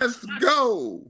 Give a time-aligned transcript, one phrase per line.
[0.00, 1.02] Let's go.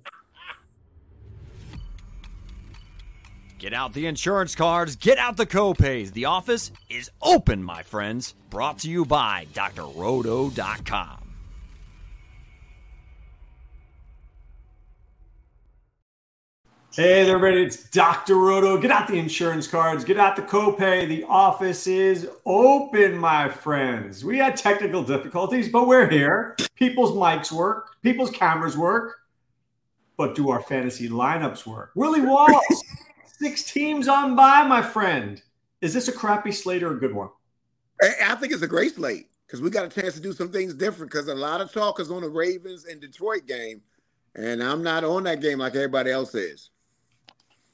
[3.59, 6.13] Get out the insurance cards, get out the copays.
[6.13, 8.35] The office is open, my friends.
[8.49, 11.20] Brought to you by drroto.com.
[17.01, 17.63] Hey there, everybody.
[17.63, 18.37] It's Dr.
[18.37, 18.79] Roto.
[18.79, 21.09] Get out the insurance cards, get out the copay.
[21.09, 24.23] The office is open, my friends.
[24.23, 26.59] We had technical difficulties, but we're here.
[26.75, 29.17] People's mics work, people's cameras work.
[30.19, 31.93] But do our fantasy lineups work?
[31.95, 32.85] Willie Walls,
[33.25, 35.43] six teams on by, my friend.
[35.81, 37.31] Is this a crappy slate or a good one?
[38.03, 40.75] I think it's a great slate because we got a chance to do some things
[40.75, 43.81] different because a lot of talk is on the Ravens and Detroit game.
[44.35, 46.69] And I'm not on that game like everybody else is.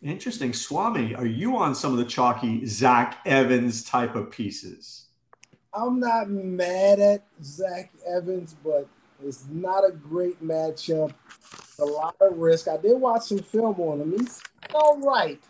[0.02, 0.52] Interesting.
[0.52, 5.06] Swami, are you on some of the chalky Zach Evans type of pieces?
[5.72, 8.88] I'm not mad at Zach Evans, but
[9.24, 11.12] it's not a great matchup.
[11.78, 12.68] a lot of risk.
[12.68, 14.18] I did watch some film on him.
[14.18, 14.40] He's
[14.74, 15.40] all right,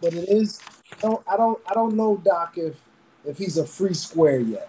[0.00, 0.60] but it is.
[0.92, 1.24] I don't.
[1.28, 1.60] I don't.
[1.66, 2.76] I don't know, Doc, if
[3.24, 4.68] if he's a free square yet.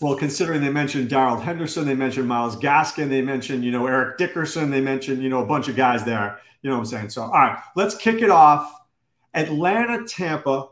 [0.00, 4.18] Well, considering they mentioned Darrell Henderson, they mentioned Myles Gaskin, they mentioned you know Eric
[4.18, 6.38] Dickerson, they mentioned you know a bunch of guys there.
[6.62, 7.10] You know what I'm saying?
[7.10, 8.72] So, all right, let's kick it off.
[9.34, 10.68] Atlanta, Tampa.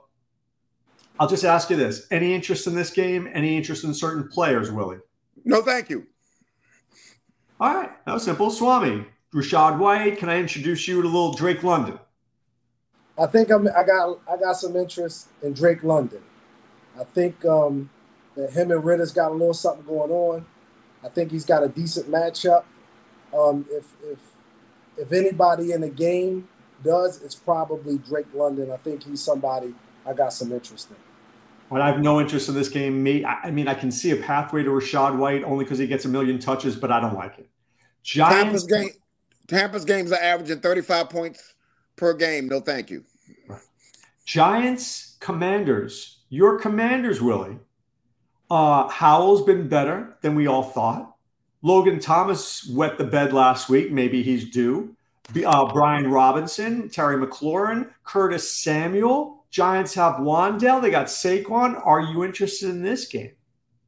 [1.19, 3.29] I'll just ask you this: Any interest in this game?
[3.33, 4.99] Any interest in certain players, Willie?
[5.45, 6.07] No, thank you.
[7.59, 8.51] All right, that was simple.
[8.51, 10.19] Swami, Rachaad White.
[10.19, 11.99] Can I introduce you to little Drake London?
[13.19, 16.23] I think I'm, I got I got some interest in Drake London.
[16.99, 17.91] I think um,
[18.37, 20.47] that him and Ridder's got a little something going on.
[21.05, 22.65] I think he's got a decent matchup.
[23.37, 24.19] Um, if if
[24.97, 26.49] if anybody in the game
[26.85, 28.71] does, it's probably Drake London.
[28.71, 29.75] I think he's somebody
[30.07, 30.97] I got some interest in.
[31.69, 33.03] Well, I have no interest in this game.
[33.03, 36.05] Me, I mean, I can see a pathway to Rachaad White only because he gets
[36.05, 37.49] a million touches, but I don't like it.
[38.05, 38.91] Giants Tampa's game.
[39.49, 41.55] Tampa's games are averaging 35 points
[41.97, 42.47] per game.
[42.47, 43.05] No, thank you.
[44.25, 46.19] Giants, Commanders.
[46.29, 47.59] Your Commanders, Willie.
[48.51, 51.17] Uh, Howell's been better than we all thought.
[51.63, 53.91] Logan Thomas wet the bed last week.
[53.91, 54.95] Maybe he's due.
[55.45, 59.45] Uh, Brian Robinson, Terry McLaurin, Curtis Samuel.
[59.51, 60.81] Giants have Wan'Dale.
[60.81, 61.81] They got Saquon.
[61.85, 63.33] Are you interested in this game?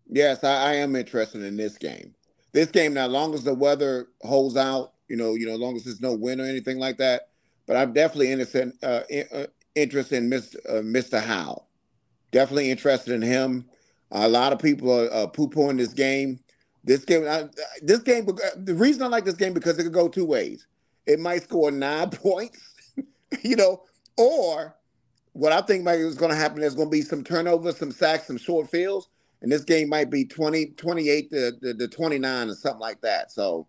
[0.09, 2.15] Yes, I, I am interested in this game.
[2.53, 5.61] This game, now, as long as the weather holds out, you know, you know, as
[5.61, 7.29] long as there's no wind or anything like that.
[7.67, 10.57] But I'm definitely interested, uh, in, uh, interested in Mr.
[10.69, 11.63] Uh, Mr.
[12.33, 13.69] Definitely interested in him.
[14.11, 16.39] A lot of people are uh, poo-pooing this game.
[16.85, 17.49] This game, I,
[17.83, 18.27] this game,
[18.57, 20.67] the reason I like this game because it could go two ways.
[21.07, 22.61] It might score nine points,
[23.43, 23.83] you know,
[24.17, 24.75] or
[25.33, 27.93] what I think might is going to happen There's going to be some turnovers, some
[27.93, 29.09] sacks, some short fields,
[29.43, 33.31] and this game might be 20, 28 to, to, to 29 or something like that.
[33.31, 33.67] So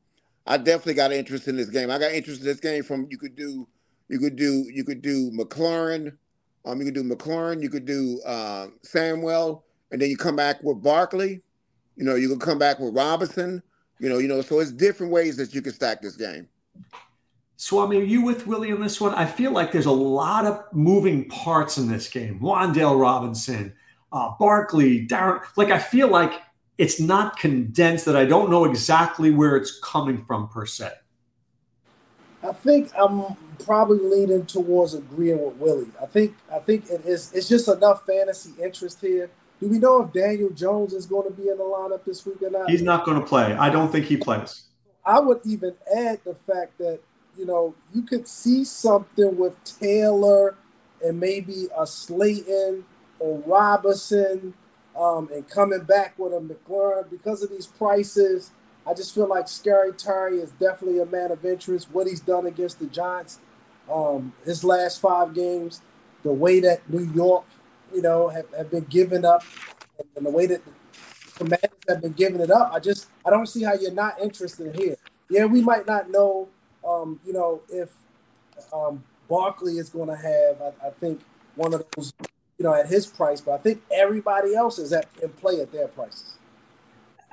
[0.48, 1.92] I definitely got interest in this game.
[1.92, 3.68] I got interest in this game from you could do,
[4.08, 6.18] you could do, you could do McLaurin,
[6.66, 10.62] um, you could do McLaurin, you could do uh, Samuel, and then you come back
[10.64, 11.42] with Barkley
[12.00, 13.62] you know, you can come back with Robinson.
[14.00, 16.48] You know, you know, so it's different ways that you can stack this game.
[17.58, 19.14] Swami, are you with Willie on this one?
[19.14, 22.40] I feel like there's a lot of moving parts in this game.
[22.40, 23.74] Wan'Dale Robinson,
[24.14, 25.42] uh, Barkley, Darren.
[25.58, 26.32] Like, I feel like
[26.78, 30.92] it's not condensed that I don't know exactly where it's coming from per se.
[32.42, 33.36] I think I'm
[33.66, 35.92] probably leaning towards agreeing with Willie.
[36.02, 40.02] I think I think it is it's just enough fantasy interest here do we know
[40.04, 42.70] if Daniel Jones is going to be in the lineup this week or not?
[42.70, 43.54] He's not going to play.
[43.54, 44.64] I don't think he plays.
[45.06, 47.00] I would even add the fact that,
[47.38, 50.56] you know, you could see something with Taylor
[51.04, 52.86] and maybe a Slayton
[53.20, 54.54] or Robinson
[54.98, 58.52] um, and coming back with a McLaurin because of these prices.
[58.88, 61.90] I just feel like Scary Terry is definitely a man of interest.
[61.92, 63.40] What he's done against the Giants,
[63.92, 65.82] um, his last five games,
[66.24, 67.46] the way that New York
[67.94, 69.44] you know, have, have been given up,
[70.16, 70.72] and the way that the
[71.36, 74.76] commanders have been giving it up, I just I don't see how you're not interested
[74.76, 74.96] here.
[75.30, 76.48] Yeah, we might not know,
[76.88, 77.92] um, you know, if
[78.74, 81.22] um, Barkley is going to have, I, I, think,
[81.56, 82.14] one of those,
[82.58, 85.72] you know, at his price, but I think everybody else is at in play at
[85.72, 86.36] their prices.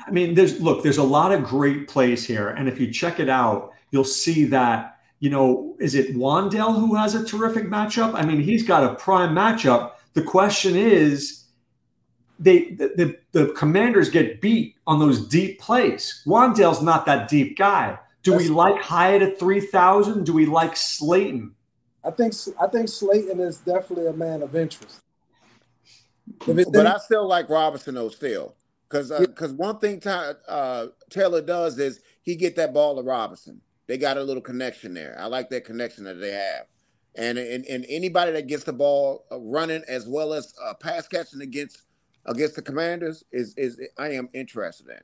[0.06, 3.18] I mean, there's look, there's a lot of great plays here, and if you check
[3.18, 4.92] it out, you'll see that.
[5.18, 8.14] You know, is it Wan'Dale who has a terrific matchup?
[8.14, 11.44] I mean, he's got a prime matchup the question is,
[12.38, 16.22] they the, the, the commanders get beat on those deep plays.
[16.26, 17.98] Wan'Dale's not that deep guy.
[18.22, 20.24] Do That's we like Hyatt at three thousand?
[20.24, 21.54] Do we like Slayton?
[22.02, 25.02] I think I think Slayton is definitely a man of interest.
[26.46, 28.56] but I still like Robinson though, still,
[28.88, 33.60] because because uh, one thing uh, Taylor does is he get that ball to Robinson.
[33.86, 35.14] They got a little connection there.
[35.18, 36.66] I like that connection that they have.
[37.16, 41.08] And and, and anybody that gets the ball uh, running as well as uh, pass
[41.08, 41.82] catching against
[42.26, 45.00] against the Commanders is is I am interested in.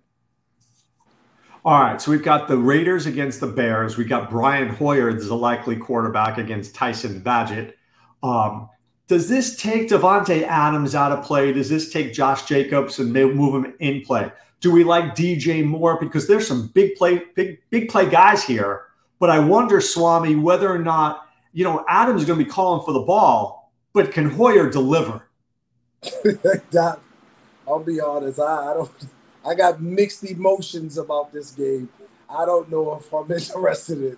[1.64, 3.97] All right, so we've got the Raiders against the Bears.
[3.97, 7.73] We got Brian Hoyer as a likely quarterback against Tyson Bagent.
[8.20, 8.69] Um,
[9.06, 11.53] does this take Davante Adams out of play?
[11.53, 14.32] Does this take Josh Jacobs and they move him in play?
[14.61, 18.87] Do we like DJ Moore because there's some big play, big big play guys here?
[19.20, 22.84] But I wonder, Swami, whether or not you know Adams is going to be calling
[22.84, 25.28] for the ball, but can Hoyer deliver?
[27.69, 28.40] I'll be honest.
[28.40, 28.90] I, I don't.
[29.44, 31.88] I got mixed emotions about this game.
[32.28, 34.16] I don't know if I'm interested in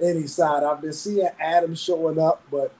[0.00, 0.62] any side.
[0.62, 2.72] I've been seeing Adams showing up, but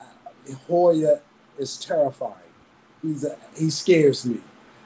[0.00, 1.20] uh, Hoyer
[1.58, 2.34] is terrifying.
[3.02, 4.40] He's a, he scares me.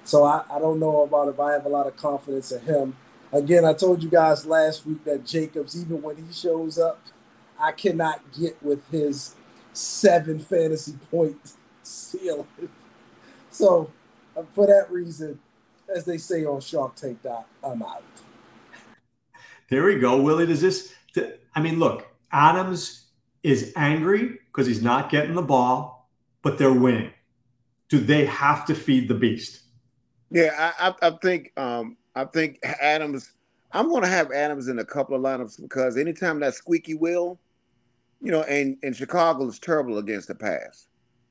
[0.04, 2.96] So I, I don't know about if I have a lot of confidence in him.
[3.32, 7.00] Again, I told you guys last week that Jacobs, even when he shows up,
[7.58, 9.34] I cannot get with his
[9.72, 12.46] seven fantasy point ceiling.
[13.50, 13.90] So
[14.36, 15.38] uh, for that reason,
[15.94, 18.02] as they say on Shark Tank, Doc, I'm out.
[19.70, 20.46] There we go, Willie.
[20.46, 20.92] Does this?
[21.54, 23.06] I mean, look, Adams
[23.42, 26.08] is angry because he's not getting the ball,
[26.42, 27.10] but they're winning.
[27.88, 29.62] Do they have to feed the beast?
[30.30, 33.32] Yeah, I, I, I think um, I think Adams.
[33.72, 37.38] I'm going to have Adams in a couple of lineups because anytime that squeaky wheel,
[38.20, 40.88] you know, and and Chicago is terrible against the pass,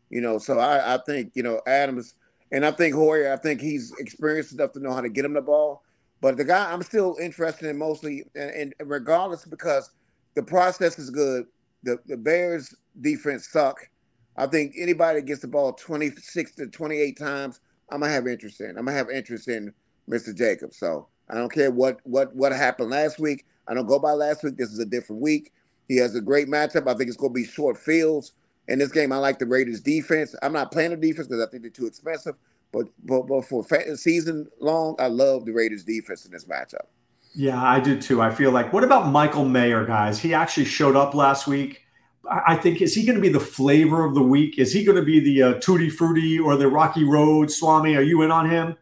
[0.10, 0.38] you know.
[0.38, 2.16] So I, I think you know Adams
[2.52, 5.34] and I think Hoyer, I think he's experienced enough to know how to get him
[5.34, 5.84] the ball.
[6.22, 9.92] But the guy I'm still interested in mostly, and, and regardless, because
[10.36, 11.46] the process is good.
[11.84, 13.90] The the Bears defense suck.
[14.38, 18.62] I think anybody that gets the ball 26 to 28 times, I'm gonna have interest
[18.62, 18.70] in.
[18.70, 19.74] I'm gonna have interest in
[20.10, 20.36] Mr.
[20.36, 20.78] Jacobs.
[20.78, 23.46] So I don't care what what what happened last week.
[23.68, 24.58] I don't go by last week.
[24.58, 25.52] This is a different week.
[25.88, 26.88] He has a great matchup.
[26.88, 28.34] I think it's gonna be short fields
[28.68, 29.12] in this game.
[29.12, 30.36] I like the Raiders defense.
[30.42, 32.36] I'm not playing the defense because I think they're too expensive.
[32.72, 33.66] But, but but for
[33.96, 36.88] season long, I love the Raiders defense in this matchup.
[37.34, 38.22] Yeah, I do too.
[38.22, 40.20] I feel like what about Michael Mayer, guys?
[40.20, 41.82] He actually showed up last week.
[42.30, 44.58] I think is he going to be the flavor of the week?
[44.58, 47.96] Is he going to be the uh, Tutti Frutti or the Rocky Road Swami?
[47.96, 48.76] Are you in on him?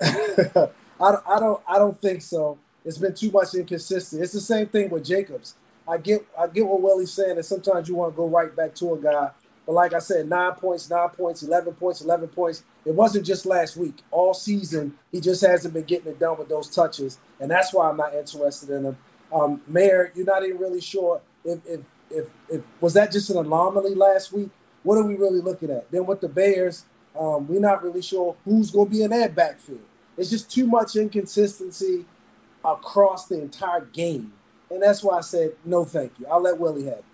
[0.00, 0.68] I,
[1.00, 2.58] I don't I don't think so.
[2.84, 4.22] It's been too much inconsistent.
[4.22, 5.54] It's the same thing with Jacobs.
[5.88, 8.74] I get I get what Willie's saying, and sometimes you want to go right back
[8.76, 9.30] to a guy.
[9.66, 12.62] But like I said, nine points, nine points, eleven points, eleven points.
[12.84, 13.98] It wasn't just last week.
[14.10, 17.88] All season, he just hasn't been getting it done with those touches, and that's why
[17.88, 18.96] I'm not interested in him.
[19.32, 21.80] Um, Mayer, you're not even really sure if if
[22.10, 24.50] if, if was that just an anomaly last week.
[24.82, 25.90] What are we really looking at?
[25.90, 26.86] Then with the Bears,
[27.18, 29.82] um, we're not really sure who's going to be in that backfield.
[30.16, 32.06] It's just too much inconsistency
[32.64, 34.32] across the entire game
[34.70, 36.26] and that's why I said no, thank you.
[36.26, 37.04] I'll let Willie have it.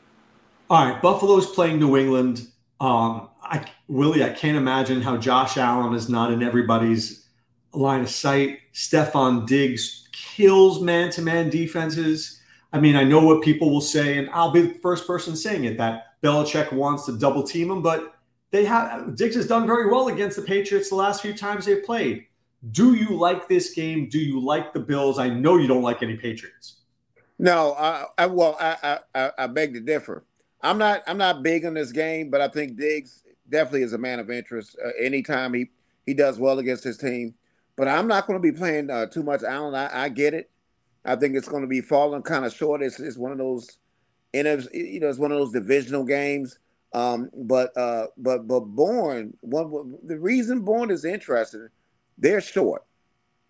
[0.69, 2.49] All right, Buffalo's playing New England.
[2.81, 7.26] Um, I Willie, I can't imagine how Josh Allen is not in everybody's
[7.73, 8.61] line of sight.
[8.75, 12.41] Stefon Diggs kills man-to-man defenses.
[12.73, 15.64] I mean, I know what people will say, and I'll be the first person saying
[15.64, 18.14] it that Belichick wants to double team him, but
[18.50, 21.85] they have Diggs has done very well against the Patriots the last few times they've
[21.85, 22.26] played.
[22.73, 24.08] Do you like this game?
[24.08, 25.19] Do you like the Bills?
[25.19, 26.79] I know you don't like any Patriots.
[27.38, 30.24] No, I, I well, I, I I beg to differ.
[30.62, 33.98] I'm not I'm not big on this game, but I think Diggs definitely is a
[33.98, 34.76] man of interest.
[34.84, 35.70] Uh, anytime he
[36.06, 37.34] he does well against his team,
[37.76, 39.74] but I'm not going to be playing uh, too much Allen.
[39.74, 40.50] I, I, get it.
[41.05, 42.81] I think it's going to be falling kind of short.
[42.81, 43.78] It's, it's one of those,
[44.32, 44.58] you know,
[45.08, 46.58] it's one of those divisional games.
[46.94, 51.69] Um, but uh, but but Bourne, one the reason Bourne is interested,
[52.16, 52.84] they're short.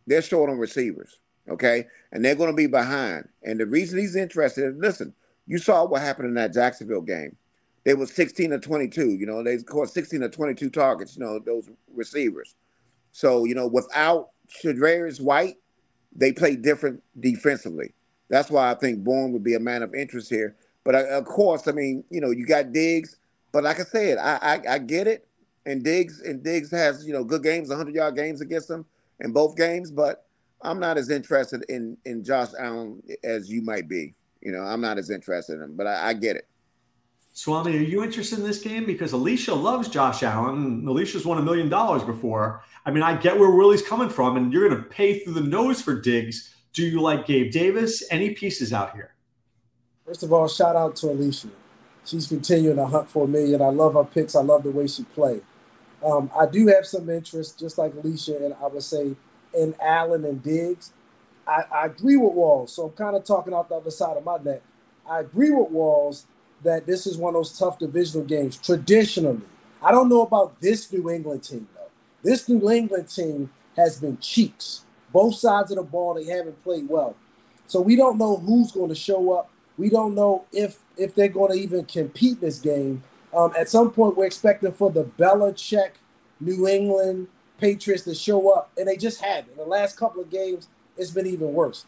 [0.07, 1.87] They're short on receivers okay?
[2.13, 3.29] And they're going to be behind.
[3.43, 5.15] And the reason he's interested, listen,
[5.47, 7.37] you saw what happened in that Jacksonville game.
[7.85, 9.11] They were 16 to 22.
[9.11, 11.17] You know, they caught 16 to 22 targets.
[11.17, 12.57] You know, those receivers.
[13.13, 14.31] So you know, without
[14.63, 15.57] Tre'Davious White,
[16.15, 17.95] they play different defensively.
[18.29, 20.57] That's why I think Bourne would be a man of interest here.
[20.85, 23.17] But uh, of course, I mean, you know, you got Diggs.
[23.53, 25.27] But like I said, I, I, I get it.
[25.65, 28.85] And Diggs and Diggs has you know good games, 100 yard games against them
[29.21, 29.91] in both games.
[29.91, 30.26] But
[30.63, 34.15] I'm not as interested in in Josh Allen as you might be.
[34.41, 36.49] You know, I'm not as interested in him, but I, I get it.
[37.33, 38.87] Swami, are you interested in this game?
[38.87, 40.89] Because Alicia loves Josh Allen.
[40.89, 42.63] Alicia's won a million dollars before.
[42.87, 45.43] I mean, I get where Willie's coming from, and you're going to pay through the
[45.43, 46.55] nose for Diggs.
[46.73, 48.03] Do you like Gabe Davis?
[48.11, 49.15] Any pieces out here?
[50.07, 51.49] First of all, shout out to Alicia.
[52.07, 53.61] She's continuing to hunt for a million.
[53.61, 54.35] I love her picks.
[54.35, 55.43] I love the way she played.
[56.03, 59.17] Um, I do have some interest, just like Alicia, and I would say
[59.57, 60.93] in Allen and Diggs.
[61.47, 62.73] I, I agree with Walls.
[62.73, 64.63] So I'm kind of talking out the other side of my neck.
[65.09, 66.27] I agree with Walls
[66.63, 69.43] that this is one of those tough divisional games traditionally.
[69.83, 71.89] I don't know about this New England team though.
[72.23, 74.85] This New England team has been cheeks.
[75.13, 77.15] Both sides of the ball, they haven't played well.
[77.67, 79.51] So we don't know who's going to show up.
[79.79, 83.03] We don't know if if they're going to even compete this game.
[83.35, 85.91] Um, at some point, we're expecting for the Belichick
[86.41, 89.53] New England Patriots to show up, and they just haven't.
[89.53, 91.87] In the last couple of games, it's been even worse.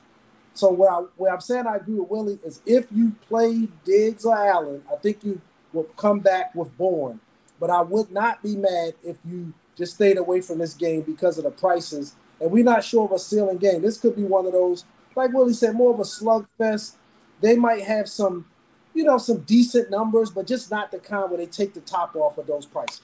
[0.55, 4.25] So what, I, what I'm saying I agree with Willie is if you play Diggs
[4.25, 5.41] or Allen, I think you
[5.73, 7.21] will come back with Bourne.
[7.61, 11.39] But I would not be mad if you just stayed away from this game because
[11.39, 12.15] of the prices.
[12.41, 13.83] And we're not sure of a ceiling game.
[13.83, 14.85] This could be one of those,
[15.15, 16.97] like Willie said, more of a slugfest.
[17.41, 18.47] They might have some,
[18.95, 22.17] you know, some decent numbers, but just not the kind where they take the top
[22.17, 23.01] off of those prices.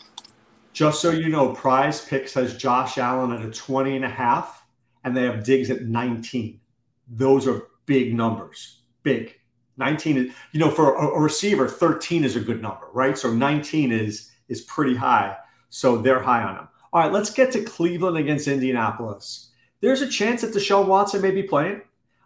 [0.75, 4.67] Just so you know, Prize Picks has Josh Allen at a 20 and a half,
[5.05, 6.61] and they have Diggs at 19.
[7.09, 8.81] Those are big numbers.
[9.05, 9.39] Big.
[9.77, 13.17] 19 is, you know, for a, receiver, 13 is a good number, right?
[13.17, 15.37] So 19 is is pretty high.
[15.71, 16.69] So they're high on him.
[16.93, 19.51] All right, let's get to Cleveland against Indianapolis.
[19.81, 21.83] There's a chance that Deshaun Watson may be playing.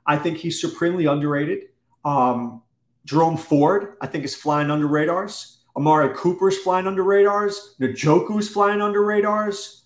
[0.06, 1.64] I think he's supremely underrated.
[2.04, 2.62] Um,
[3.04, 5.57] Jerome Ford, I think, is flying under radars.
[5.78, 7.76] Amari Cooper's flying under radars.
[7.80, 9.84] Njoku's flying under radars.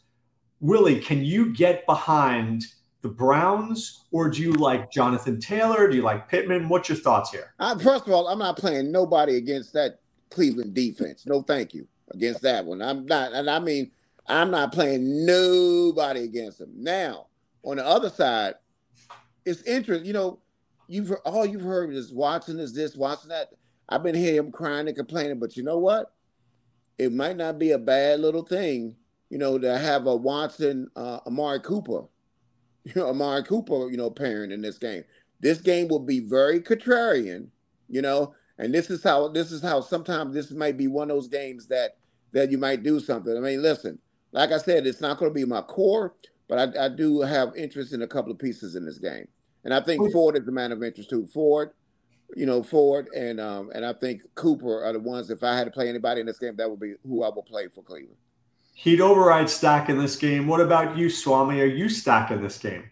[0.59, 2.65] Willie, can you get behind
[3.03, 5.87] the Browns, or do you like Jonathan Taylor?
[5.91, 6.71] Do you like Pittman?
[6.71, 7.53] What's your thoughts here?
[7.59, 9.99] Uh, first of all, I'm not playing nobody against that
[10.31, 11.27] Cleveland defense.
[11.27, 12.81] No, thank you against that one.
[12.81, 13.91] I'm not, and I mean,
[14.29, 16.71] I'm not playing nobody against them.
[16.75, 17.27] Now,
[17.65, 18.55] on the other side,
[19.45, 20.07] it's interesting.
[20.07, 20.39] You know,
[20.89, 23.51] you've all you've heard is Watson is this, Watson that.
[23.93, 26.15] I've been hearing him crying and complaining, but you know what?
[26.99, 28.97] It might not be a bad little thing,
[29.29, 32.05] you know, to have a Watson, uh, Amari Cooper,
[32.85, 35.05] you know, Amari Cooper, you know, parent in this game.
[35.41, 37.49] This game will be very contrarian,
[37.89, 41.17] you know, and this is how this is how sometimes this might be one of
[41.17, 41.97] those games that
[42.33, 43.37] that you might do something.
[43.37, 43.99] I mean, listen,
[44.31, 46.15] like I said, it's not going to be my core,
[46.49, 49.29] but I, I, do have interest in a couple of pieces in this game,
[49.65, 51.27] and I think Ford is the man of interest too.
[51.27, 51.73] Ford,
[52.37, 55.31] you know, Ford and um, and I think Cooper are the ones.
[55.31, 57.47] If I had to play anybody in this game, that would be who I would
[57.47, 58.17] play for Cleveland.
[58.75, 60.47] He'd override stack in this game.
[60.47, 61.61] What about you, Swami?
[61.61, 62.91] Are you stacking this game?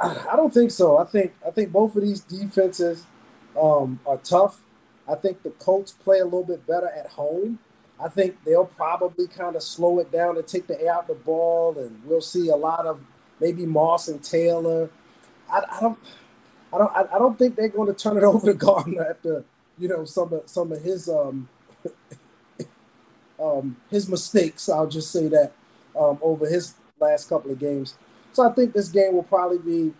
[0.00, 0.98] I don't think so.
[0.98, 3.06] I think I think both of these defenses
[3.60, 4.60] um, are tough.
[5.08, 7.58] I think the Colts play a little bit better at home.
[8.02, 11.14] I think they'll probably kind of slow it down and take the air out the
[11.14, 13.00] ball, and we'll see a lot of
[13.40, 14.90] maybe Moss and Taylor.
[15.50, 15.98] I, I don't,
[16.72, 19.44] I don't, I don't think they're going to turn it over to Gardner after
[19.78, 21.48] you know some of some of his um,
[23.42, 24.68] um his mistakes.
[24.68, 25.52] I'll just say that
[25.98, 27.96] um, over his last couple of games.
[28.32, 29.92] So I think this game will probably be,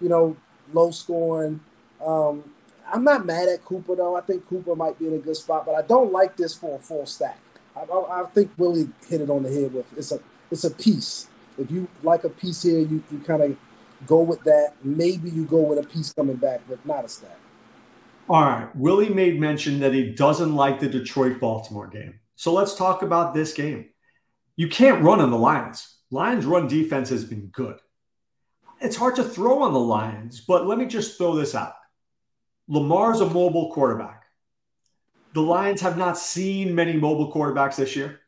[0.00, 0.36] you know,
[0.72, 1.60] low scoring.
[2.04, 2.44] Um,
[2.92, 4.16] I'm not mad at Cooper though.
[4.16, 6.76] I think Cooper might be in a good spot, but I don't like this for
[6.76, 7.38] a full stack.
[7.76, 10.20] I, I, I think Willie hit it on the head with it's a
[10.50, 11.28] it's a piece.
[11.58, 13.56] If you like a piece here, you, you kind of
[14.06, 14.72] go with that.
[14.82, 17.38] Maybe you go with a piece coming back, but not a stack.
[18.28, 18.74] All right.
[18.76, 22.20] Willie made mention that he doesn't like the Detroit Baltimore game.
[22.36, 23.90] So let's talk about this game.
[24.56, 25.96] You can't run on the Lions.
[26.10, 27.78] Lions run defense has been good.
[28.80, 31.74] It's hard to throw on the Lions, but let me just throw this out.
[32.68, 34.24] Lamar's a mobile quarterback.
[35.34, 38.19] The Lions have not seen many mobile quarterbacks this year.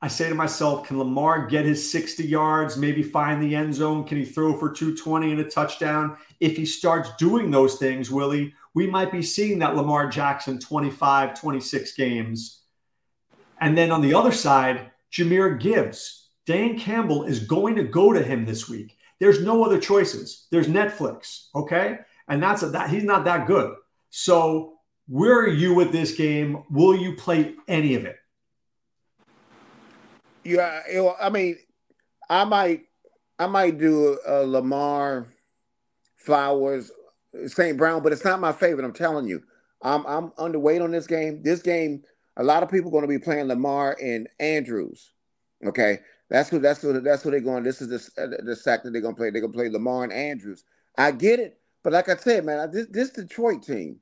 [0.00, 4.04] I say to myself, can Lamar get his 60 yards, maybe find the end zone?
[4.04, 6.16] Can he throw for 220 and a touchdown?
[6.38, 11.40] If he starts doing those things, Willie, we might be seeing that Lamar Jackson 25,
[11.40, 12.62] 26 games.
[13.60, 18.22] And then on the other side, Jahmyr Gibbs, Dan Campbell is going to go to
[18.22, 18.96] him this week.
[19.18, 20.46] There's no other choices.
[20.52, 21.98] There's Netflix, okay?
[22.28, 23.74] and that's a, that he's not that good.
[24.10, 24.74] So
[25.08, 26.62] where are you with this game?
[26.70, 28.16] Will you play any of it?
[30.44, 30.82] Yeah,
[31.20, 31.58] I mean,
[32.30, 32.86] I might,
[33.38, 35.28] I might do a, Lamar,
[36.16, 36.90] Flowers,
[37.46, 37.76] St.
[37.76, 38.84] Brown, but it's not my favorite.
[38.84, 39.42] I'm telling you,
[39.82, 41.42] I'm I'm underweight on this game.
[41.42, 42.02] This game,
[42.36, 45.12] a lot of people going to be playing Lamar and Andrews.
[45.64, 45.98] Okay,
[46.30, 47.62] that's who that's who that's who they're going.
[47.62, 49.30] This is the uh, the sack that they're going to play.
[49.30, 50.64] They're going to play Lamar and Andrews.
[50.96, 51.58] I get it.
[51.82, 54.00] But like I said, man, this, this Detroit team,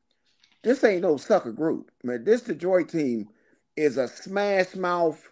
[0.65, 2.25] this ain't no sucker group, man.
[2.25, 3.29] This Detroit team
[3.77, 5.23] is a smash mouth.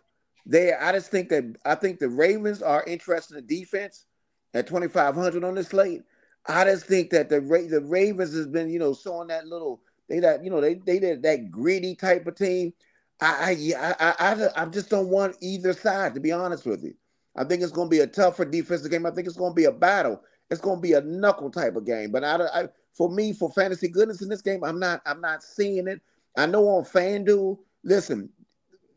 [0.46, 4.06] There, I just think that I think the Ravens are interested in defense
[4.52, 6.02] at twenty five hundred on this slate.
[6.46, 10.20] I just think that the the Ravens has been, you know, showing that little they
[10.20, 12.72] that you know they they that, that greedy type of team.
[13.20, 16.94] I I, I I I just don't want either side to be honest with you.
[17.36, 19.06] I think it's going to be a tougher defensive game.
[19.06, 20.20] I think it's going to be a battle
[20.50, 22.10] it's going to be a knuckle type of game.
[22.10, 25.42] But I, I, for me, for fantasy goodness in this game, I'm not, I'm not
[25.42, 26.00] seeing it.
[26.36, 28.28] I know on FanDuel, listen,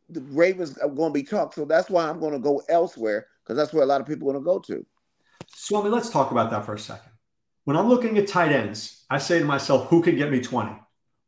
[0.10, 3.28] the Ravens are going to be talked, so that's why I'm going to go elsewhere
[3.44, 4.86] because that's where a lot of people are going to go to.
[5.56, 7.12] Swami, let's talk about that for a second.
[7.64, 10.72] When I'm looking at tight ends, I say to myself, who can get me 20?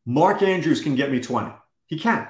[0.06, 1.52] Mark Andrews can get me 20.
[1.88, 2.28] He can.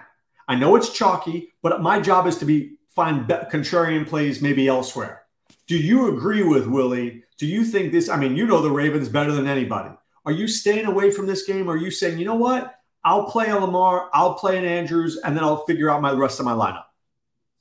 [0.48, 5.24] I know it's chalky, but my job is to be find contrarian plays maybe elsewhere.
[5.68, 7.24] Do you agree with Willie?
[7.38, 8.10] Do you think this?
[8.10, 9.92] I mean, you know the Ravens better than anybody.
[10.26, 11.70] Are you staying away from this game?
[11.70, 12.79] Or are you saying, you know what?
[13.04, 16.40] I'll play a Lamar, I'll play an Andrews, and then I'll figure out my rest
[16.40, 16.86] of my lineup.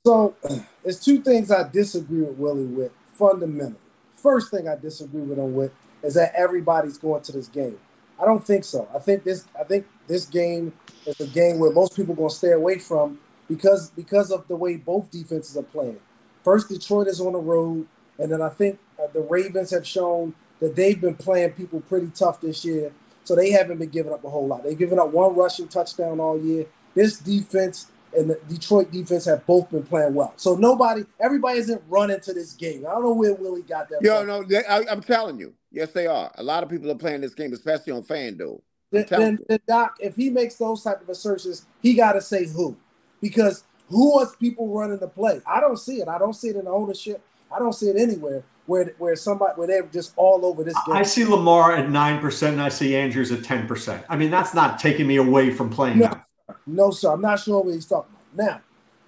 [0.06, 0.34] So
[0.82, 3.76] there's two things I disagree with Willie with fundamentally.
[4.14, 7.78] First thing I disagree with him with is that everybody's going to this game.
[8.20, 8.88] I don't think so.
[8.94, 10.72] I think this I think this game
[11.06, 14.48] is a game where most people are going to stay away from because because of
[14.48, 16.00] the way both defenses are playing.
[16.42, 17.86] First, Detroit is on the road,
[18.18, 22.08] and then I think uh, the Ravens have shown that they've been playing people pretty
[22.08, 22.92] tough this year.
[23.28, 24.64] So they haven't been giving up a whole lot.
[24.64, 26.64] They've given up one rushing touchdown all year.
[26.94, 30.32] This defense and the Detroit defense have both been playing well.
[30.36, 32.86] So nobody, everybody isn't running to this game.
[32.86, 34.00] I don't know where Willie got that.
[34.00, 34.28] Yo, from.
[34.28, 36.32] no, they, I, am telling you, yes, they are.
[36.36, 38.62] A lot of people are playing this game, especially on FanDuel.
[38.92, 42.46] Then, then, then Doc, if he makes those type of assertions, he got to say
[42.46, 42.78] who,
[43.20, 45.42] because who wants people running the play?
[45.46, 46.08] I don't see it.
[46.08, 47.20] I don't see it in the ownership.
[47.54, 50.94] I don't see it anywhere where where somebody where they're just all over this game.
[50.94, 54.04] I see Lamar at nine percent and I see Andrews at ten percent.
[54.10, 55.98] I mean, that's not taking me away from playing.
[55.98, 56.20] No,
[56.66, 57.12] no, sir.
[57.12, 58.60] I'm not sure what he's talking about now.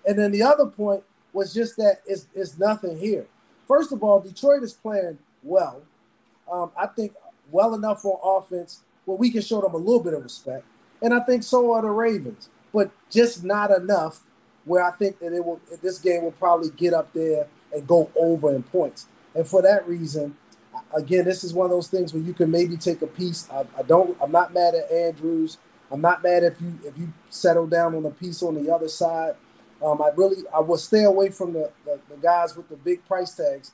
[0.06, 3.26] And then the other point was just that it's, it's nothing here.
[3.68, 5.82] First of all, Detroit is playing well.
[6.50, 7.12] Um, I think
[7.50, 10.64] well enough on offense where we can show them a little bit of respect.
[11.02, 14.20] And I think so are the Ravens, but just not enough
[14.64, 18.10] where I think that it will this game will probably get up there and go
[18.16, 19.06] over in points.
[19.34, 20.36] And for that reason,
[20.94, 23.48] again, this is one of those things where you can maybe take a piece.
[23.50, 24.16] I, I don't.
[24.20, 25.58] I'm not mad at Andrews.
[25.90, 28.88] I'm not mad if you if you settle down on a piece on the other
[28.88, 29.34] side.
[29.84, 33.04] Um, I really I will stay away from the, the, the guys with the big
[33.06, 33.72] price tags,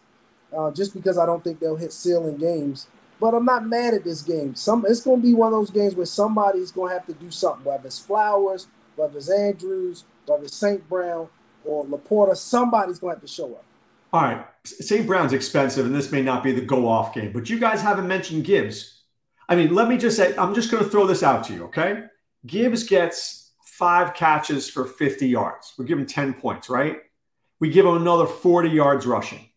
[0.56, 2.86] uh, just because I don't think they'll hit ceiling games.
[3.18, 4.54] But I'm not mad at this game.
[4.54, 7.14] Some it's going to be one of those games where somebody's going to have to
[7.14, 7.64] do something.
[7.64, 10.86] Whether it's Flowers, whether it's Andrews, whether it's St.
[10.88, 11.28] Brown
[11.64, 13.64] or Laporta, somebody's going to have to show up.
[14.12, 14.46] All right.
[14.64, 15.06] St.
[15.06, 18.08] Brown's expensive, and this may not be the go off game, but you guys haven't
[18.08, 19.02] mentioned Gibbs.
[19.48, 21.64] I mean, let me just say, I'm just going to throw this out to you,
[21.64, 22.04] okay?
[22.46, 25.74] Gibbs gets five catches for 50 yards.
[25.78, 26.98] We give him 10 points, right?
[27.60, 29.48] We give him another 40 yards rushing.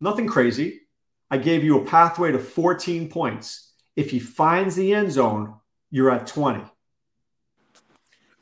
[0.00, 0.82] Nothing crazy.
[1.30, 3.72] I gave you a pathway to 14 points.
[3.96, 5.54] If he finds the end zone,
[5.90, 6.64] you're at 20.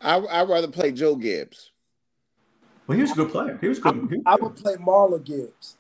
[0.01, 1.71] I, I'd rather play Joe Gibbs.
[2.91, 3.57] Well, he was a good player.
[3.61, 3.95] He was good.
[4.11, 5.77] He was I would play Marla Gibbs.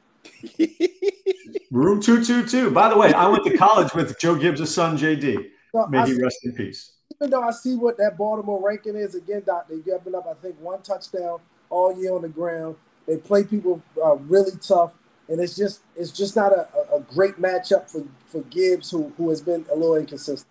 [1.72, 2.70] Room 222.
[2.70, 5.48] By the way, I went to college with Joe Gibbs' son, JD.
[5.88, 6.92] May I he see, rest in peace.
[7.16, 10.34] Even though I see what that Baltimore ranking is, again, Doc, they've given up, I
[10.34, 12.76] think, one touchdown all year on the ground.
[13.08, 14.94] They play people uh, really tough,
[15.28, 19.30] and it's just it's just not a, a great matchup for, for Gibbs, who, who
[19.30, 20.46] has been a little inconsistent.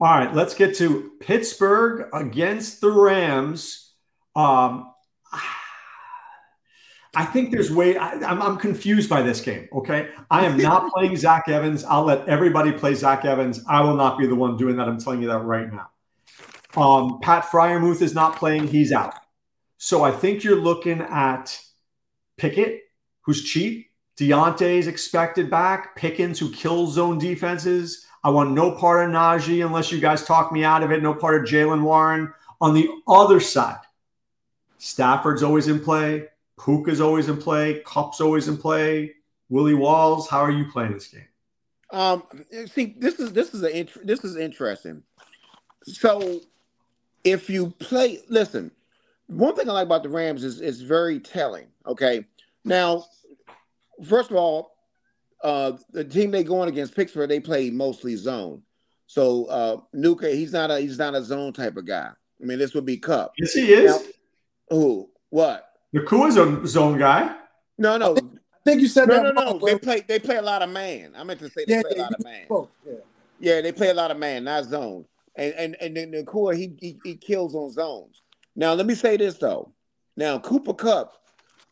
[0.00, 3.92] All right, let's get to Pittsburgh against the Rams.
[4.34, 4.90] Um,
[7.16, 7.96] I think there's way.
[7.96, 9.68] I, am I'm, I'm confused by this game.
[9.72, 11.84] Okay, I am not playing Zach Evans.
[11.84, 13.62] I'll let everybody play Zach Evans.
[13.68, 14.88] I will not be the one doing that.
[14.88, 15.90] I'm telling you that right now.
[16.76, 18.66] Um, Pat Freiermuth is not playing.
[18.66, 19.14] He's out.
[19.78, 21.60] So I think you're looking at
[22.36, 22.80] Pickett,
[23.22, 23.90] who's cheap.
[24.18, 25.96] Diontae's expected back.
[25.96, 28.06] Pickens, who kills zone defenses.
[28.22, 31.02] I want no part of Najee unless you guys talk me out of it.
[31.02, 32.32] No part of Jaylen Warren.
[32.60, 33.78] On the other side,
[34.84, 36.28] Stafford's always in play.
[36.60, 37.80] Puka's always in play.
[37.86, 39.14] Kupp's always in play.
[39.48, 41.24] Willie Walls, how are you playing this game?
[41.90, 42.22] Um,
[42.70, 45.02] see, this is this is a this is interesting.
[45.84, 46.40] So,
[47.24, 48.70] if you play, listen,
[49.26, 51.68] one thing I like about the Rams is is very telling.
[51.86, 52.26] Okay,
[52.66, 53.06] now,
[54.06, 54.76] first of all,
[55.42, 58.60] uh, the team they going against Pittsburgh, they play mostly zone.
[59.06, 62.10] So uh Nacua, he's not a he's not a zone type of guy.
[62.10, 63.32] I mean, this would be Kupp.
[63.38, 64.13] Yes, he is.
[64.70, 65.10] Now, who?
[65.30, 65.68] What?
[65.92, 67.36] Nacua's a zone guy.
[67.78, 68.12] No, no.
[68.12, 69.58] I think, I think you said no, no, no.
[69.58, 70.04] They play.
[70.06, 71.12] They play a lot of man.
[71.16, 72.46] I meant to say they yeah, play a lot of man.
[72.50, 72.92] Yeah.
[73.40, 75.04] yeah, they play a lot of man, not zone.
[75.36, 78.22] And and and then Nacua, he, he he kills on zones.
[78.56, 79.72] Now let me say this though.
[80.16, 81.12] Now Cooper Kupp,